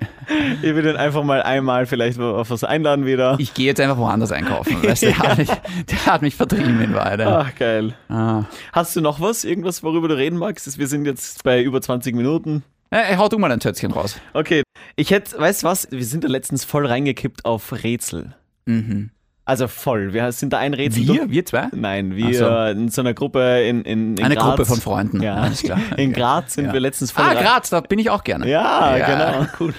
Ich 0.62 0.74
würde 0.76 0.92
ihn 0.92 0.96
einfach 0.96 1.26
mal 1.26 1.44
einmal 1.44 1.86
vielleicht 1.88 2.22
auf 2.22 2.50
was 2.52 2.64
einladen 2.64 3.06
wieder. 3.06 3.36
Ich 3.38 3.54
gehe 3.54 3.66
jetzt 3.66 3.82
einfach 3.82 3.98
woanders 3.98 4.32
einkaufen. 4.32 4.82
Weißt, 4.82 5.04
der, 5.04 5.18
hat 5.20 5.38
mich, 5.38 5.50
der 5.50 6.06
hat 6.06 6.22
mich 6.22 6.36
vertrieben 6.36 6.80
in 6.82 6.94
Wahrheit. 6.94 7.20
ja. 7.20 7.40
Ach, 7.40 7.54
geil. 7.54 7.94
Ah. 8.08 8.46
Hast 8.72 8.96
du 8.96 9.02
noch 9.02 9.20
was? 9.20 9.44
Irgendwas, 9.44 9.84
worüber 9.84 10.08
du 10.08 10.16
reden 10.16 10.38
magst? 10.38 10.78
Wir 10.80 10.88
sind 10.88 11.04
jetzt 11.06 11.44
bei 11.44 11.62
über 11.62 11.82
20 11.82 12.16
Minuten. 12.16 12.64
Äh, 12.92 13.18
hau 13.18 13.28
du 13.28 13.38
mal 13.40 13.52
ein 13.52 13.60
Tötzchen 13.60 13.92
raus. 13.92 14.18
Okay. 14.34 14.64
Ich 14.96 15.12
hätte, 15.12 15.38
weißt 15.38 15.64
du 15.64 15.68
was? 15.68 15.90
Wir 15.92 16.06
sind 16.06 16.24
da 16.24 16.30
letztens 16.30 16.64
voll 16.64 16.86
reingekippt 16.86 17.44
auf 17.44 17.74
Rätsel. 17.84 18.36
Mhm. 18.68 19.10
Also 19.48 19.68
voll. 19.70 20.12
Wir 20.14 20.32
sind 20.34 20.52
da 20.52 20.58
ein 20.58 20.74
Rätsel. 20.74 21.08
Wir? 21.08 21.30
Wir 21.30 21.46
zwei? 21.46 21.68
Nein, 21.74 22.16
wir 22.18 22.34
so. 22.38 22.48
in 22.80 22.90
so 22.90 23.02
einer 23.02 23.14
Gruppe 23.14 23.62
in, 23.64 23.82
in, 23.84 24.18
in 24.18 24.24
Eine 24.26 24.36
Graz. 24.36 24.44
Gruppe 24.44 24.66
von 24.66 24.82
Freunden. 24.82 25.24
Ja, 25.24 25.36
Alles 25.36 25.64
klar. 25.64 25.80
In 25.96 26.12
Graz 26.12 26.56
sind 26.56 26.66
Ja. 26.66 26.74
wir 26.74 26.82
letztens 26.82 27.12
voll 27.12 27.24
Ah, 27.26 27.34
Graz, 27.34 27.70
da 27.70 27.80
bin 27.80 27.98
ich 27.98 28.10
auch 28.10 28.26
gerne. 28.26 28.48
Ja, 28.50 28.98
Ja. 28.98 29.06
genau. 29.38 29.48
Cool. 29.60 29.74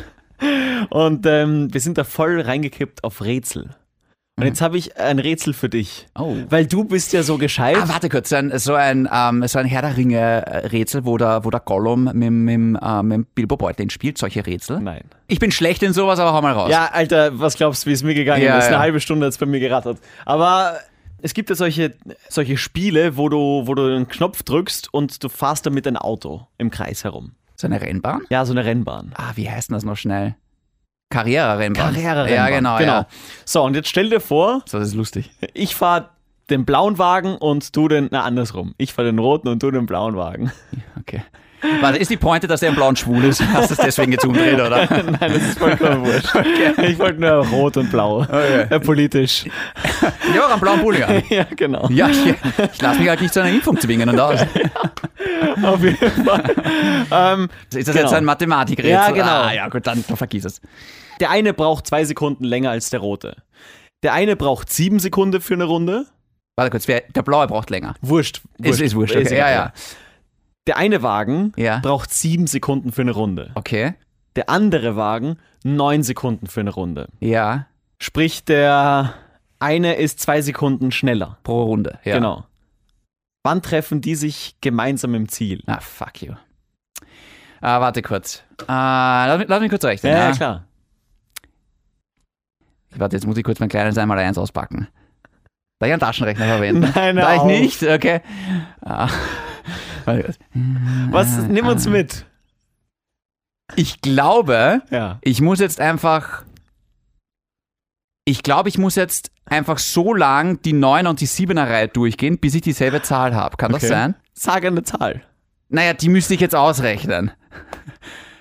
Und 0.90 1.26
ähm, 1.26 1.68
wir 1.72 1.80
sind 1.80 1.98
da 1.98 2.04
voll 2.04 2.40
reingekippt 2.40 3.04
auf 3.04 3.22
Rätsel. 3.22 3.70
Und 4.38 4.46
jetzt 4.46 4.60
habe 4.60 4.78
ich 4.78 4.96
ein 4.96 5.18
Rätsel 5.18 5.52
für 5.52 5.68
dich. 5.68 6.06
Oh. 6.18 6.36
Weil 6.48 6.66
du 6.66 6.84
bist 6.84 7.12
ja 7.12 7.22
so 7.22 7.38
gescheit. 7.38 7.76
Ah, 7.76 7.88
warte 7.88 8.08
kurz, 8.08 8.28
so 8.28 8.36
ein, 8.36 8.56
so 8.58 8.74
ein, 8.74 9.08
ähm, 9.12 9.46
so 9.46 9.58
ein 9.58 9.66
Herr 9.66 9.82
der 9.82 9.96
Ringe-Rätsel, 9.96 11.04
wo 11.04 11.16
der, 11.16 11.44
wo 11.44 11.50
der 11.50 11.60
Gollum 11.60 12.04
mit, 12.12 12.30
mit, 12.30 12.82
äh, 12.82 13.02
mit 13.02 13.34
Bilbo 13.34 13.56
Beutlin 13.56 13.90
spielt, 13.90 14.16
solche 14.18 14.46
Rätsel. 14.46 14.80
Nein. 14.80 15.02
Ich 15.26 15.38
bin 15.40 15.50
schlecht 15.50 15.82
in 15.82 15.92
sowas, 15.92 16.18
aber 16.20 16.32
hau 16.32 16.42
mal 16.42 16.52
raus. 16.52 16.70
Ja, 16.70 16.86
Alter, 16.92 17.38
was 17.38 17.56
glaubst 17.56 17.84
du, 17.84 17.90
wie 17.90 17.94
es 17.94 18.02
mir 18.02 18.14
gegangen 18.14 18.42
Ja, 18.42 18.58
ist? 18.58 18.66
Eine 18.66 18.74
ja. 18.74 18.80
halbe 18.80 19.00
Stunde 19.00 19.26
hat 19.26 19.32
es 19.32 19.38
bei 19.38 19.46
mir 19.46 19.60
gerattert. 19.60 19.98
Aber 20.24 20.78
es 21.20 21.34
gibt 21.34 21.50
ja 21.50 21.56
solche, 21.56 21.94
solche 22.28 22.56
Spiele, 22.56 23.16
wo 23.16 23.28
du, 23.28 23.62
wo 23.66 23.74
du 23.74 23.82
einen 23.86 24.08
Knopf 24.08 24.44
drückst 24.44 24.92
und 24.94 25.22
du 25.24 25.28
fahrst 25.28 25.66
damit 25.66 25.86
ein 25.86 25.96
Auto 25.96 26.46
im 26.58 26.70
Kreis 26.70 27.02
herum. 27.04 27.32
So 27.56 27.66
eine 27.66 27.80
Rennbahn? 27.80 28.22
Ja, 28.30 28.44
so 28.44 28.52
eine 28.52 28.64
Rennbahn. 28.64 29.12
Ah, 29.16 29.32
wie 29.34 29.50
heißt 29.50 29.70
denn 29.70 29.74
das 29.74 29.84
noch 29.84 29.96
schnell? 29.96 30.36
Karriere-Rennbahn. 31.10 31.94
Karriere-Rennbahn. 31.94 32.34
Ja, 32.34 32.48
genau. 32.48 32.78
genau. 32.78 32.92
Ja. 32.92 33.06
So, 33.44 33.62
und 33.64 33.74
jetzt 33.74 33.88
stell 33.88 34.10
dir 34.10 34.20
vor, 34.20 34.62
So, 34.66 34.78
das 34.78 34.88
ist 34.88 34.94
lustig. 34.94 35.30
ich 35.54 35.74
fahre 35.74 36.10
den 36.50 36.64
blauen 36.64 36.98
Wagen 36.98 37.36
und 37.36 37.74
du 37.76 37.88
den, 37.88 38.08
na 38.10 38.22
andersrum. 38.22 38.74
Ich 38.78 38.92
fahre 38.92 39.08
den 39.08 39.18
roten 39.18 39.48
und 39.48 39.62
du 39.62 39.70
den 39.70 39.86
blauen 39.86 40.16
Wagen. 40.16 40.50
Okay. 41.00 41.22
Warte, 41.80 41.98
ist 41.98 42.08
die 42.08 42.16
Pointe, 42.16 42.46
dass 42.46 42.60
der 42.60 42.68
im 42.68 42.76
blauen 42.76 42.94
schwul 42.94 43.24
ist? 43.24 43.42
Hast 43.52 43.70
du 43.70 43.74
es 43.74 43.80
deswegen 43.80 44.12
jetzt 44.12 44.24
umdreht, 44.24 44.54
oder? 44.54 44.86
Nein, 44.90 45.18
das 45.20 45.42
ist 45.42 45.58
vollkommen 45.58 46.06
wurscht. 46.06 46.28
Ich 46.84 46.96
wollte 47.00 47.20
nur 47.20 47.44
rot 47.48 47.76
und 47.76 47.90
blau. 47.90 48.20
Okay. 48.20 48.66
Äh, 48.70 48.78
politisch. 48.78 49.44
Ja, 50.36 50.46
auch 50.46 50.50
einen 50.52 50.60
blauen 50.60 50.80
Pulli 50.82 51.02
an. 51.02 51.20
Ja, 51.28 51.44
genau. 51.56 51.88
Ja, 51.90 52.08
ich, 52.08 52.26
ich 52.74 52.80
lasse 52.80 53.00
mich 53.00 53.08
halt 53.08 53.20
nicht 53.20 53.34
zu 53.34 53.40
einer 53.40 53.50
Impfung 53.50 53.78
zwingen 53.80 54.08
und 54.08 54.20
aus. 54.20 54.38
Auf 55.64 55.82
jeden 55.82 56.24
Fall. 56.24 56.44
ähm, 57.10 57.48
Ist 57.74 57.88
das 57.88 57.94
Genau. 57.96 58.06
jetzt 58.06 58.14
ein 58.14 58.24
Mathematikrätsel? 58.24 58.90
Ja, 58.92 59.10
genau. 59.10 59.26
Ah, 59.26 59.52
ja, 59.52 59.68
gut, 59.68 59.84
dann, 59.84 60.04
dann 60.06 60.16
vergiss 60.16 60.44
es. 60.44 60.60
Der 61.20 61.30
eine 61.30 61.52
braucht 61.54 61.86
zwei 61.86 62.04
Sekunden 62.04 62.44
länger 62.44 62.70
als 62.70 62.90
der 62.90 63.00
rote. 63.00 63.42
Der 64.02 64.12
eine 64.12 64.36
braucht 64.36 64.70
sieben 64.72 64.98
Sekunden 65.00 65.40
für 65.40 65.54
eine 65.54 65.64
Runde. 65.64 66.06
Warte 66.56 66.70
kurz, 66.70 66.88
wer, 66.88 67.02
der 67.14 67.22
blaue 67.22 67.46
braucht 67.46 67.70
länger. 67.70 67.94
Wurscht. 68.00 68.42
Ist, 68.58 68.80
ist 68.80 68.94
wurscht, 68.94 69.14
okay. 69.16 69.26
egal, 69.26 69.38
ja, 69.38 69.50
ja. 69.50 69.72
Der 70.66 70.76
eine 70.76 71.02
Wagen 71.02 71.52
Ja. 71.56 71.78
braucht 71.78 72.12
sieben 72.12 72.46
Sekunden 72.46 72.92
für 72.92 73.02
eine 73.02 73.12
Runde. 73.12 73.50
Okay, 73.54 73.94
Der 74.36 74.48
andere 74.50 74.96
Wagen 74.96 75.38
neun 75.64 76.02
Sekunden 76.02 76.46
für 76.46 76.60
eine 76.60 76.70
Runde. 76.70 77.08
ja, 77.20 77.66
Sprich, 78.00 78.44
der 78.44 79.14
eine 79.58 79.94
ist 79.96 80.20
zwei 80.20 80.40
Sekunden 80.40 80.92
schneller. 80.92 81.38
pro 81.42 81.64
Runde. 81.64 81.98
Ja. 82.04 82.14
Genau. 82.14 82.44
Wann 83.42 83.60
treffen 83.62 84.00
die 84.00 84.14
sich 84.14 84.56
gemeinsam 84.60 85.14
im 85.14 85.28
Ziel? 85.28 85.62
Ah, 85.66 85.80
fuck 85.80 86.22
you. 86.22 86.34
Ah, 87.60 87.80
warte 87.80 88.02
kurz. 88.02 88.44
Ah, 88.68 89.24
lass, 89.26 89.38
mich, 89.38 89.48
lass 89.48 89.60
mich 89.60 89.70
kurz 89.70 89.84
rechnen. 89.84 90.12
Ja, 90.12 90.28
ja, 90.28 90.32
klar. 90.32 90.64
Warte, 92.96 93.16
jetzt 93.16 93.26
muss 93.26 93.36
ich 93.36 93.44
kurz 93.44 93.60
mein 93.60 93.68
kleines 93.68 93.98
einmal 93.98 94.18
eins 94.18 94.38
auspacken. 94.38 94.88
Darf 95.78 95.86
ich 95.88 95.92
einen 95.92 96.00
Taschenrechner 96.00 96.46
verwenden? 96.46 96.92
Nein, 96.94 97.16
Darf 97.16 97.34
ich 97.34 97.40
auf. 97.40 97.46
nicht? 97.46 97.82
Okay. 97.82 98.20
Ah. 98.80 99.08
Was? 101.10 101.38
Nimm 101.48 101.66
uns 101.66 101.86
mit. 101.86 102.24
Ich 103.76 104.00
glaube, 104.00 104.82
Ja. 104.90 105.18
ich 105.22 105.40
muss 105.40 105.60
jetzt 105.60 105.80
einfach. 105.80 106.44
Ich 108.24 108.42
glaube, 108.42 108.68
ich 108.68 108.78
muss 108.78 108.94
jetzt 108.94 109.30
einfach 109.46 109.78
so 109.78 110.12
lang 110.14 110.60
die 110.62 110.74
9er 110.74 111.08
und 111.08 111.20
die 111.20 111.26
7er 111.28 111.68
Reihe 111.68 111.88
durchgehen, 111.88 112.38
bis 112.38 112.54
ich 112.54 112.62
dieselbe 112.62 113.02
Zahl 113.02 113.34
habe. 113.34 113.56
Kann 113.56 113.72
das 113.72 113.82
Okay. 113.84 113.92
sein? 113.92 114.14
Sag 114.34 114.64
eine 114.64 114.82
Zahl. 114.82 115.22
Naja, 115.68 115.92
die 115.94 116.08
müsste 116.08 116.34
ich 116.34 116.40
jetzt 116.40 116.54
ausrechnen. 116.54 117.30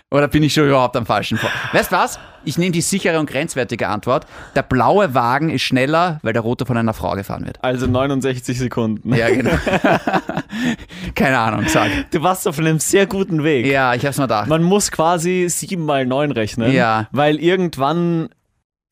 Oder 0.10 0.28
bin 0.28 0.41
ich 0.43 0.54
schon 0.54 0.67
überhaupt 0.67 0.96
am 0.96 1.06
falschen 1.06 1.38
Punkt? 1.38 1.54
Weißt 1.74 1.91
du 1.91 1.96
was? 1.98 2.20
ich 2.48 2.58
nehme 2.58 2.72
die 2.72 2.82
sichere 2.82 3.20
und 3.20 3.30
grenzwertige 3.30 3.89
Antwort. 3.89 4.26
Der 4.56 4.63
blaue 4.63 5.13
Wagen 5.13 5.50
ist 5.50 5.63
schneller, 5.63 6.20
weil 6.24 6.32
der 6.32 6.41
rote 6.41 6.65
von 6.65 6.78
einer 6.78 6.93
Frau 6.93 7.12
gefahren 7.13 7.46
wird. 7.46 7.62
Also 7.62 7.88
69 7.88 8.58
Sekunden. 8.58 9.13
Ja, 9.13 9.30
genau. 9.30 9.52
Keine 11.15 11.38
Ahnung, 11.38 11.67
sag. 11.67 11.89
Du 12.12 12.24
warst 12.24 12.48
auf 12.48 12.58
einem 12.58 12.80
sehr 12.80 13.06
guten 13.06 13.43
Weg. 13.43 13.65
Ja, 13.65 13.93
ich 13.96 14.06
hab's 14.06 14.17
mir 14.17 14.24
gedacht. 14.24 14.48
Man 14.48 14.63
muss 14.63 14.91
quasi 14.91 15.48
7 15.50 15.84
mal 15.84 16.06
9 16.06 16.32
rechnen. 16.32 16.72
Ja. 16.72 17.08
Weil 17.12 17.36
irgendwann 17.38 18.30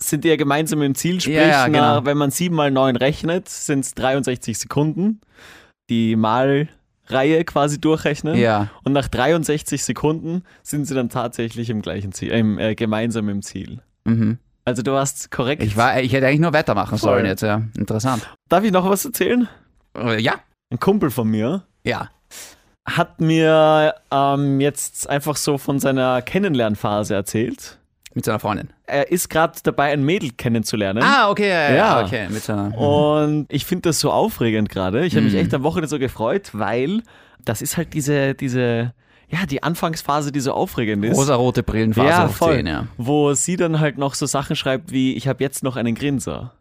sind 0.04 0.26
die 0.26 0.30
ja 0.30 0.36
gemeinsam 0.36 0.82
im 0.82 0.94
Ziel. 0.94 1.22
Sprich, 1.22 1.36
Ja, 1.38 1.48
ja, 1.48 1.66
genau. 1.68 1.80
nach, 1.80 2.06
wenn 2.06 2.18
man 2.18 2.32
7 2.32 2.54
mal 2.54 2.72
9 2.72 2.98
rechnet, 2.98 3.48
sind 3.48 3.86
es 3.86 3.94
63 3.94 4.58
Sekunden. 4.58 5.22
Die 5.90 6.18
Malreihe 7.10 7.44
quasi 7.46 7.80
durchrechnen. 7.80 8.36
Ja. 8.36 8.70
Und 8.84 8.94
nach 8.94 9.08
63 9.08 9.84
Sekunden 9.84 10.44
sind 10.64 10.86
sie 10.86 10.96
dann 10.96 11.10
tatsächlich 11.10 11.70
im 11.70 11.82
gleichen 11.82 12.12
Ziel, 12.12 12.32
äh, 12.32 12.40
im, 12.40 12.60
äh, 12.60 12.76
gemeinsam 12.76 13.30
im 13.30 13.42
Ziel. 13.42 13.82
Mhm. 14.06 14.38
Also 14.66 14.82
du 14.82 14.94
warst 14.94 15.30
korrekt. 15.32 15.62
Ich, 15.64 15.78
war, 15.78 16.00
ich 16.02 16.12
hätte 16.14 16.28
eigentlich 16.28 16.40
nur 16.40 16.54
weitermachen 16.54 16.98
Voll. 16.98 17.10
sollen 17.10 17.26
jetzt, 17.26 17.42
ja. 17.42 17.62
Interessant. 17.78 18.28
Darf 18.50 18.64
ich 18.64 18.72
noch 18.72 18.90
was 18.90 19.06
erzählen? 19.06 19.48
Äh, 19.96 20.20
Ja. 20.22 20.36
Ein 20.72 20.80
Kumpel 20.80 21.12
von 21.12 21.30
mir 21.30 21.64
Ja. 21.84 22.10
hat 22.88 23.22
mir 23.22 23.94
ähm, 24.12 24.60
jetzt 24.60 25.08
einfach 25.10 25.36
so 25.38 25.58
von 25.60 25.80
seiner 25.80 26.22
Kennenlernphase 26.24 27.14
erzählt. 27.14 27.78
Mit 28.16 28.26
seiner 28.26 28.40
Freundin. 28.40 28.70
Er 28.88 29.12
ist 29.12 29.30
gerade 29.30 29.60
dabei, 29.64 29.92
ein 29.92 30.04
Mädel 30.04 30.32
kennenzulernen. 30.32 31.04
Ah, 31.04 31.30
okay, 31.30 31.50
ja, 31.50 31.70
ja. 31.70 31.76
Ja. 31.76 32.06
okay. 32.06 32.28
Mit 32.30 32.42
seiner. 32.44 32.76
Und 32.78 33.46
ich 33.50 33.66
finde 33.66 33.90
das 33.90 34.00
so 34.00 34.10
aufregend 34.12 34.70
gerade. 34.70 35.06
Ich 35.06 35.16
habe 35.16 35.26
mich 35.26 35.34
Mhm. 35.34 35.40
echt 35.42 35.54
am 35.54 35.64
Wochenende 35.64 35.90
so 35.90 36.00
gefreut, 36.00 36.50
weil 36.54 37.04
das 37.44 37.62
ist 37.62 37.76
halt 37.78 37.94
diese, 37.94 38.34
diese, 38.34 38.94
ja, 39.30 39.46
die 39.50 39.62
Anfangsphase, 39.64 40.32
die 40.32 40.40
so 40.40 40.54
aufregend 40.54 41.04
ist. 41.06 41.18
Rosarote 41.18 41.62
Brillenphase 41.62 42.08
ja, 42.08 42.28
voll. 42.30 42.56
10, 42.56 42.68
ja. 42.68 42.88
Wo 42.98 43.34
sie 43.34 43.58
dann 43.58 43.80
halt 43.80 43.98
noch 43.98 44.14
so 44.16 44.26
Sachen 44.26 44.56
schreibt 44.56 44.92
wie, 44.92 45.14
ich 45.16 45.28
habe 45.28 45.44
jetzt 45.44 45.62
noch 45.64 45.76
einen 45.76 45.94
Grinser. 45.94 46.54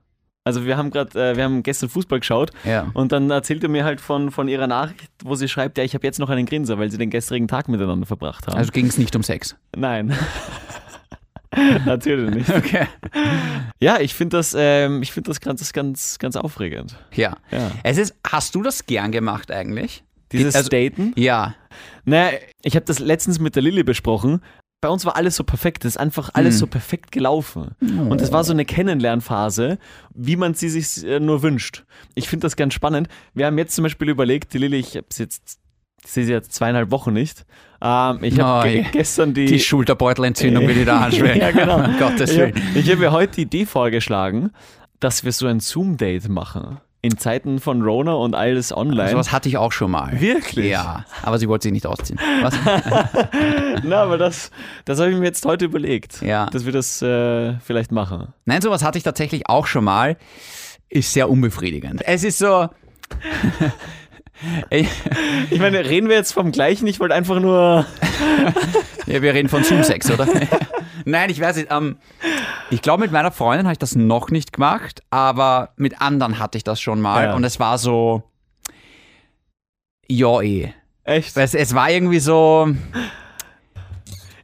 Also 0.46 0.66
wir 0.66 0.76
haben 0.76 0.90
gerade, 0.90 1.18
äh, 1.30 1.36
wir 1.36 1.44
haben 1.44 1.62
gestern 1.62 1.88
Fußball 1.88 2.20
geschaut 2.20 2.50
Ja. 2.64 2.88
und 2.92 3.12
dann 3.12 3.30
erzählt 3.30 3.62
er 3.62 3.70
mir 3.70 3.84
halt 3.84 4.00
von, 4.02 4.30
von 4.30 4.46
ihrer 4.48 4.66
Nachricht, 4.66 5.10
wo 5.24 5.36
sie 5.36 5.48
schreibt, 5.48 5.78
ja, 5.78 5.84
ich 5.84 5.94
habe 5.94 6.06
jetzt 6.06 6.18
noch 6.18 6.28
einen 6.28 6.44
Grinser, 6.44 6.78
weil 6.78 6.90
sie 6.90 6.98
den 6.98 7.08
gestrigen 7.08 7.48
Tag 7.48 7.66
miteinander 7.68 8.04
verbracht 8.06 8.46
haben. 8.46 8.56
Also 8.56 8.70
ging 8.72 8.86
es 8.86 8.98
nicht 8.98 9.14
um 9.16 9.22
Sex. 9.22 9.56
Nein. 9.76 10.12
Natürlich 11.86 12.34
nicht. 12.34 12.50
Okay. 12.50 12.86
Ja, 13.80 14.00
ich 14.00 14.14
finde 14.14 14.36
das, 14.38 14.54
ähm, 14.58 15.02
ich 15.02 15.12
finde 15.12 15.30
das 15.30 15.40
ganz, 15.40 15.72
ganz, 15.72 16.18
ganz 16.18 16.36
aufregend. 16.36 16.96
Ja. 17.12 17.36
Ja. 17.50 17.70
Es 17.82 17.98
ist, 17.98 18.14
hast 18.26 18.54
du 18.54 18.62
das 18.62 18.86
gern 18.86 19.12
gemacht 19.12 19.50
eigentlich? 19.50 20.04
Dieses 20.32 20.54
Also- 20.54 20.68
Daten. 20.70 21.12
Ja. 21.16 21.54
Naja, 22.04 22.38
ich 22.62 22.76
habe 22.76 22.84
das 22.86 22.98
letztens 22.98 23.38
mit 23.38 23.54
der 23.56 23.62
Lilly 23.62 23.82
besprochen. 23.84 24.40
Bei 24.80 24.88
uns 24.90 25.06
war 25.06 25.16
alles 25.16 25.36
so 25.36 25.44
perfekt, 25.44 25.84
es 25.86 25.92
ist 25.94 25.96
einfach 25.96 26.30
alles 26.34 26.56
Mhm. 26.56 26.58
so 26.58 26.66
perfekt 26.66 27.10
gelaufen. 27.10 27.70
Und 27.80 28.20
es 28.20 28.32
war 28.32 28.44
so 28.44 28.52
eine 28.52 28.66
Kennenlernphase, 28.66 29.78
wie 30.14 30.36
man 30.36 30.52
sie 30.52 30.68
sich 30.68 31.02
äh, 31.06 31.20
nur 31.20 31.42
wünscht. 31.42 31.84
Ich 32.14 32.28
finde 32.28 32.44
das 32.44 32.54
ganz 32.56 32.74
spannend. 32.74 33.08
Wir 33.32 33.46
haben 33.46 33.56
jetzt 33.56 33.74
zum 33.74 33.84
Beispiel 33.84 34.10
überlegt, 34.10 34.52
die 34.52 34.58
Lilly, 34.58 34.76
ich 34.80 34.94
habe 34.96 35.06
sie 35.10 35.22
jetzt, 35.22 35.58
ich 36.04 36.10
sehe 36.12 36.24
sie 36.24 36.32
jetzt 36.32 36.52
zweieinhalb 36.52 36.90
Wochen 36.90 37.12
nicht. 37.12 37.44
Ähm, 37.82 38.18
ich 38.22 38.38
habe 38.40 38.68
ge 38.70 38.84
gestern 38.92 39.34
die, 39.34 39.46
Die 39.46 39.60
Schulterbeutelentzündung 39.60 40.66
will 40.66 40.78
ich 40.78 40.86
da 40.86 41.00
anschwellen. 41.04 41.40
Ja, 41.40 41.50
genau. 41.50 41.76
Um 41.84 41.96
Gottes 41.98 42.30
ich 42.32 42.38
Willen. 42.38 42.54
habe 42.54 42.92
hab 42.92 42.98
mir 42.98 43.12
heute 43.12 43.34
die 43.36 43.42
Idee 43.42 43.66
vorgeschlagen, 43.66 44.50
dass 45.00 45.24
wir 45.24 45.32
so 45.32 45.46
ein 45.46 45.60
Zoom-Date 45.60 46.28
machen. 46.28 46.78
In 47.02 47.18
Zeiten 47.18 47.60
von 47.60 47.82
Rona 47.82 48.14
und 48.14 48.34
alles 48.34 48.74
online. 48.74 49.10
Sowas 49.10 49.30
hatte 49.30 49.50
ich 49.50 49.58
auch 49.58 49.72
schon 49.72 49.90
mal. 49.90 50.18
Wirklich? 50.22 50.70
Ja, 50.70 51.04
aber 51.22 51.38
sie 51.38 51.48
wollte 51.50 51.64
sich 51.64 51.72
nicht 51.72 51.86
ausziehen. 51.86 52.18
Was? 52.40 52.54
Na, 53.82 54.02
aber 54.04 54.16
das, 54.16 54.50
das 54.86 54.98
habe 55.00 55.10
ich 55.10 55.16
mir 55.18 55.26
jetzt 55.26 55.44
heute 55.44 55.66
überlegt, 55.66 56.22
Ja. 56.22 56.46
dass 56.46 56.64
wir 56.64 56.72
das 56.72 57.02
äh, 57.02 57.58
vielleicht 57.58 57.92
machen. 57.92 58.28
Nein, 58.46 58.62
sowas 58.62 58.82
hatte 58.82 58.96
ich 58.96 59.04
tatsächlich 59.04 59.50
auch 59.50 59.66
schon 59.66 59.84
mal. 59.84 60.16
Ist 60.88 61.12
sehr 61.12 61.28
unbefriedigend. 61.28 62.00
Es 62.06 62.24
ist 62.24 62.38
so. 62.38 62.70
Ich- 64.70 64.88
Ich 65.50 65.58
meine, 65.60 65.84
reden 65.84 66.08
wir 66.08 66.16
jetzt 66.16 66.32
vom 66.32 66.50
gleichen? 66.52 66.86
Ich 66.86 67.00
wollte 67.00 67.14
einfach 67.14 67.40
nur. 67.40 67.86
ja, 69.06 69.22
wir 69.22 69.34
reden 69.34 69.48
von 69.48 69.62
Zoom-Sex, 69.64 70.10
oder? 70.10 70.26
Nein, 71.04 71.30
ich 71.30 71.40
weiß 71.40 71.56
nicht. 71.56 71.68
Ähm, 71.70 71.98
ich 72.70 72.82
glaube, 72.82 73.02
mit 73.02 73.12
meiner 73.12 73.30
Freundin 73.30 73.66
habe 73.66 73.72
ich 73.72 73.78
das 73.78 73.94
noch 73.94 74.30
nicht 74.30 74.52
gemacht, 74.52 75.02
aber 75.10 75.70
mit 75.76 76.00
anderen 76.00 76.38
hatte 76.38 76.58
ich 76.58 76.64
das 76.64 76.80
schon 76.80 77.00
mal. 77.00 77.24
Ja. 77.26 77.34
Und 77.34 77.44
es 77.44 77.60
war 77.60 77.78
so. 77.78 78.22
Ja, 80.08 80.40
eh. 80.40 80.72
Echt? 81.04 81.36
Es, 81.36 81.54
es 81.54 81.74
war 81.74 81.90
irgendwie 81.90 82.18
so. 82.20 82.68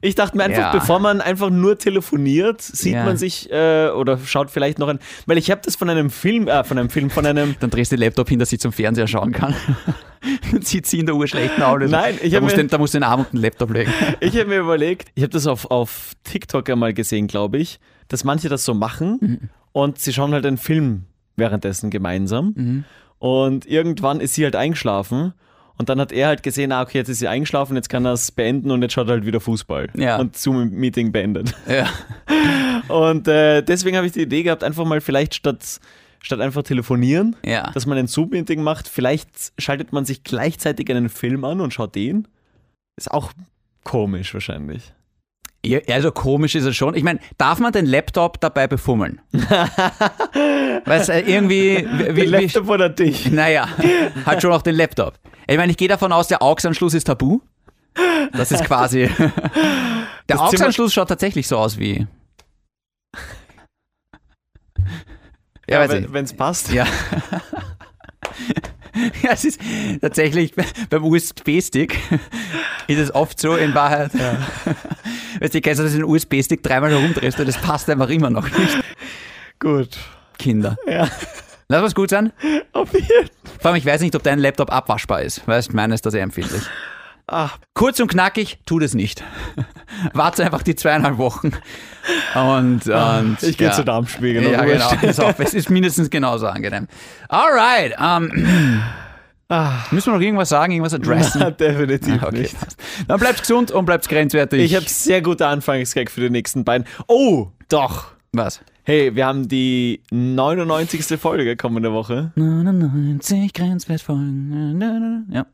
Ich 0.02 0.14
dachte 0.14 0.36
mir 0.36 0.44
einfach, 0.44 0.58
Ja. 0.58 0.72
bevor 0.72 0.98
man 0.98 1.20
einfach 1.20 1.50
nur 1.50 1.76
telefoniert, 1.78 2.62
sieht 2.62 2.94
Ja. 2.94 3.04
man 3.04 3.16
sich 3.18 3.50
äh, 3.52 3.88
oder 3.90 4.18
schaut 4.18 4.50
vielleicht 4.50 4.78
noch 4.78 4.88
ein. 4.88 4.98
Weil 5.26 5.36
ich 5.36 5.50
habe 5.50 5.60
das 5.64 5.76
von 5.76 5.90
einem 5.90 6.08
Film, 6.10 6.48
äh, 6.48 6.64
von 6.64 6.78
einem 6.78 6.88
Film, 6.88 7.10
von 7.10 7.26
einem. 7.26 7.54
Dann 7.60 7.68
drehst 7.70 7.92
du 7.92 7.96
den 7.96 8.04
Laptop 8.04 8.28
hin, 8.28 8.38
dass 8.38 8.48
sie 8.48 8.58
zum 8.58 8.72
Fernseher 8.72 9.06
schauen 9.06 9.32
kann. 9.32 9.54
Dann 10.52 10.62
sieht 10.62 10.86
sie 10.86 11.00
in 11.00 11.06
der 11.06 11.14
Uhr 11.16 11.26
schlechten 11.26 11.62
Auge. 11.62 11.86
Nein, 11.88 12.18
ich 12.22 12.30
da 12.30 12.36
hab 12.36 12.42
musst, 12.44 12.56
mir- 12.56 12.62
den, 12.64 12.68
da 12.68 12.78
musst 12.78 12.94
du 12.94 12.98
den 12.98 13.04
Arm 13.04 13.20
und 13.20 13.32
den 13.32 13.40
Laptop 13.40 13.70
legen. 13.72 13.92
Ich 14.20 14.34
habe 14.36 14.46
mir 14.46 14.58
überlegt, 14.60 15.10
ich 15.14 15.22
habe 15.22 15.32
das 15.32 15.46
auf, 15.46 15.70
auf 15.70 16.12
TikTok 16.24 16.68
einmal 16.70 16.92
gesehen, 16.94 17.26
glaube 17.26 17.58
ich, 17.58 17.78
dass 18.08 18.24
manche 18.24 18.48
das 18.48 18.64
so 18.64 18.74
machen 18.74 19.18
Mhm. 19.20 19.48
und 19.72 19.98
sie 19.98 20.12
schauen 20.12 20.32
halt 20.32 20.46
einen 20.46 20.58
Film 20.58 21.04
währenddessen 21.36 21.90
gemeinsam. 21.90 22.52
Mhm. 22.56 22.84
Und 23.18 23.66
irgendwann 23.66 24.20
ist 24.20 24.34
sie 24.34 24.44
halt 24.44 24.56
eingeschlafen. 24.56 25.34
Und 25.80 25.88
dann 25.88 25.98
hat 25.98 26.12
er 26.12 26.26
halt 26.26 26.42
gesehen, 26.42 26.72
ah, 26.72 26.82
okay, 26.82 26.98
jetzt 26.98 27.08
ist 27.08 27.20
sie 27.20 27.26
eingeschlafen, 27.26 27.74
jetzt 27.74 27.88
kann 27.88 28.04
er 28.04 28.12
es 28.12 28.30
beenden 28.30 28.70
und 28.70 28.82
jetzt 28.82 28.92
schaut 28.92 29.08
er 29.08 29.12
halt 29.12 29.24
wieder 29.24 29.40
Fußball. 29.40 29.88
Ja. 29.96 30.18
Und 30.18 30.36
Zoom-Meeting 30.36 31.10
beendet. 31.10 31.54
Ja. 31.66 31.88
Und 32.88 33.26
äh, 33.28 33.62
deswegen 33.62 33.96
habe 33.96 34.06
ich 34.06 34.12
die 34.12 34.20
Idee 34.20 34.42
gehabt, 34.42 34.62
einfach 34.62 34.84
mal 34.84 35.00
vielleicht 35.00 35.34
statt, 35.34 35.80
statt 36.20 36.40
einfach 36.40 36.64
telefonieren, 36.64 37.34
Ja. 37.46 37.70
dass 37.72 37.86
man 37.86 37.96
ein 37.96 38.08
Zoom-Meeting 38.08 38.62
macht, 38.62 38.88
vielleicht 38.88 39.30
schaltet 39.56 39.90
man 39.94 40.04
sich 40.04 40.22
gleichzeitig 40.22 40.90
einen 40.90 41.08
Film 41.08 41.46
an 41.46 41.62
und 41.62 41.72
schaut 41.72 41.94
den. 41.94 42.28
Ist 42.98 43.10
auch 43.10 43.32
komisch 43.82 44.34
wahrscheinlich. 44.34 44.92
Ja, 45.64 45.78
also 45.90 46.10
komisch 46.10 46.54
ist 46.56 46.64
es 46.64 46.76
schon. 46.76 46.94
Ich 46.94 47.04
meine, 47.04 47.20
darf 47.38 47.58
man 47.58 47.72
den 47.72 47.86
Laptop 47.86 48.38
dabei 48.40 48.66
befummeln? 48.66 49.20
Weil 49.32 51.00
es 51.00 51.08
äh, 51.08 51.20
irgendwie. 51.20 51.86
Wie, 51.98 52.16
wie, 52.16 52.24
Laptop 52.26 52.68
oder 52.68 52.88
dich? 52.90 53.30
naja, 53.30 53.68
halt 54.26 54.42
schon 54.42 54.52
auch 54.52 54.62
den 54.62 54.74
Laptop. 54.74 55.18
Ich 55.50 55.56
meine, 55.56 55.72
ich 55.72 55.76
gehe 55.76 55.88
davon 55.88 56.12
aus, 56.12 56.28
der 56.28 56.42
AUX-Anschluss 56.42 56.94
ist 56.94 57.08
tabu. 57.08 57.40
Das 58.32 58.52
ist 58.52 58.64
quasi. 58.64 59.10
Der 59.18 60.36
Das 60.36 60.38
AUX-Anschluss 60.38 60.94
schaut 60.94 61.08
tatsächlich 61.08 61.48
so 61.48 61.58
aus 61.58 61.76
wie. 61.76 62.06
Ja, 65.68 65.84
ich. 65.84 66.12
wenn 66.12 66.24
es 66.24 66.32
passt. 66.32 66.72
Ja. 66.72 66.86
Ja, 69.22 69.30
es 69.30 69.44
ist 69.44 69.60
tatsächlich 70.00 70.52
beim 70.90 71.04
USB-Stick 71.04 71.96
ist 72.88 72.98
es 72.98 73.14
oft 73.14 73.40
so 73.40 73.54
in 73.54 73.72
Wahrheit. 73.72 74.10
Weißt 75.40 75.54
du, 75.54 75.60
kennst 75.60 75.78
du, 75.78 75.84
dass 75.84 75.92
du 75.92 75.98
den 75.98 76.04
USB-Stick 76.04 76.60
dreimal 76.62 76.90
herumdrehst 76.90 77.38
und 77.38 77.46
das 77.46 77.56
passt 77.56 77.88
einfach 77.88 78.08
immer 78.08 78.30
noch 78.30 78.50
nicht. 78.50 78.78
Gut. 79.60 79.96
Kinder. 80.38 80.76
Ja. 80.88 81.08
Lass 81.70 81.82
was 81.82 81.94
gut 81.94 82.10
sein. 82.10 82.32
Auf 82.72 82.92
jeden 82.92 83.30
Vor 83.60 83.70
allem, 83.70 83.76
ich 83.76 83.86
weiß 83.86 84.00
nicht, 84.00 84.16
ob 84.16 84.24
dein 84.24 84.40
Laptop 84.40 84.72
abwaschbar 84.72 85.22
ist. 85.22 85.46
Weißt, 85.46 85.72
meine 85.72 85.94
ist 85.94 86.04
da 86.04 86.10
sehr 86.10 86.24
empfindlich. 86.24 86.62
Ach, 87.28 87.58
Kurz 87.74 88.00
und 88.00 88.08
knackig, 88.10 88.58
tu 88.66 88.80
das 88.80 88.92
nicht. 88.94 89.22
Warte 90.12 90.44
einfach 90.44 90.64
die 90.64 90.74
zweieinhalb 90.74 91.16
Wochen. 91.18 91.52
Und, 92.34 92.86
und 92.86 92.92
Ah, 92.92 93.22
ich 93.40 93.56
gehe 93.56 93.68
ja. 93.68 93.72
zu 93.72 93.84
Darmspiegel. 93.84 94.50
Ja, 94.50 94.64
genau. 94.64 95.28
Auf, 95.28 95.38
es 95.38 95.54
ist 95.54 95.70
mindestens 95.70 96.10
genauso 96.10 96.48
angenehm. 96.48 96.88
Alright. 97.28 97.94
Ähm, 98.00 98.82
müssen 99.92 100.12
wir 100.12 100.14
noch 100.18 100.24
irgendwas 100.24 100.48
sagen, 100.48 100.72
irgendwas 100.72 100.94
adressen? 100.94 101.40
Ah. 101.40 101.50
Definitiv 101.52 102.20
Okay, 102.20 102.36
nicht. 102.40 102.58
passt. 102.60 102.76
Dann 103.06 103.20
bleibt's 103.20 103.42
gesund 103.42 103.70
und 103.70 103.84
bleibt's 103.84 104.08
grenzwertig. 104.08 104.60
Ich 104.60 104.74
habe 104.74 104.86
sehr 104.88 105.22
gute 105.22 105.46
Anfangsgag 105.46 106.10
für 106.10 106.22
die 106.22 106.30
nächsten 106.30 106.64
beiden. 106.64 106.84
Oh, 107.06 107.48
doch. 107.68 108.06
Was? 108.32 108.60
Hey, 108.90 109.14
wir 109.14 109.24
haben 109.24 109.46
die 109.46 110.02
99. 110.10 111.16
Folge 111.20 111.56
kommende 111.56 111.92
Woche. 111.92 112.32
99 112.34 113.52
Grenzwertfolgen. 113.52 115.28
Ja. 115.30 115.46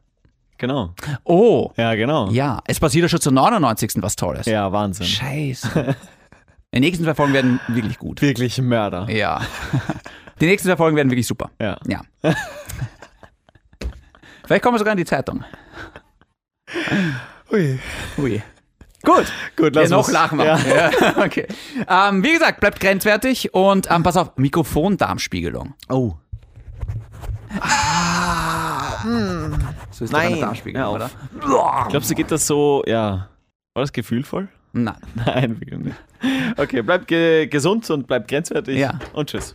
Genau. 0.56 0.94
Oh, 1.22 1.70
Ja, 1.76 1.94
genau. 1.96 2.30
ja. 2.30 2.62
Es 2.66 2.80
passiert 2.80 3.02
ja 3.02 3.10
schon 3.10 3.20
zur 3.20 3.32
99. 3.32 3.96
was 3.96 4.16
Tolles. 4.16 4.46
Ja, 4.46 4.72
Wahnsinn. 4.72 5.04
Scheiße. 5.04 5.94
Die 6.74 6.80
nächsten 6.80 7.04
zwei 7.04 7.14
Folgen 7.14 7.34
werden 7.34 7.60
wirklich 7.68 7.98
gut. 7.98 8.22
Wirklich 8.22 8.56
Mörder. 8.62 9.06
Ja. 9.10 9.42
Die 10.40 10.46
nächsten 10.46 10.70
zwei 10.70 10.78
Folgen 10.78 10.96
werden 10.96 11.10
wirklich 11.10 11.26
super. 11.26 11.50
Ja. 11.60 11.76
Ja. 11.86 12.00
Vielleicht 14.46 14.62
kommen 14.62 14.76
wir 14.76 14.78
sogar 14.78 14.92
in 14.92 14.98
die 14.98 15.04
Zeitung. 15.04 15.44
Ui. 17.52 17.78
Ui. 18.16 18.42
Gut. 19.06 19.32
Gut, 19.56 19.74
lass 19.74 19.88
noch 19.88 19.98
uns- 19.98 20.12
lachen 20.12 20.38
wir. 20.38 20.44
Ja. 20.44 20.58
Ja. 20.58 21.16
okay. 21.24 21.46
Ähm, 21.88 22.22
wie 22.24 22.32
gesagt, 22.32 22.60
bleibt 22.60 22.80
grenzwertig 22.80 23.54
und 23.54 23.88
ähm, 23.90 24.02
pass 24.02 24.16
auf, 24.16 24.36
Mikrofondarmspiegelung. 24.36 25.74
Oh. 25.88 26.14
So 29.92 30.04
ist 30.04 30.12
Nein. 30.12 30.40
Darmspiegelung, 30.40 30.94
oder? 30.94 31.10
Glaubst 31.88 32.10
du, 32.10 32.14
geht 32.14 32.30
das 32.30 32.46
so, 32.46 32.82
ja. 32.86 33.28
War 33.74 33.82
das 33.82 33.92
gefühlvoll? 33.92 34.48
Nein. 34.72 34.96
Nein, 35.14 35.60
wirklich 35.60 35.78
nicht. 35.78 35.96
Okay, 36.56 36.82
bleibt 36.82 37.06
ge 37.06 37.46
gesund 37.46 37.88
und 37.90 38.06
bleibt 38.06 38.28
grenzwertig. 38.28 38.76
Ja. 38.76 38.98
Und 39.12 39.30
tschüss. 39.30 39.54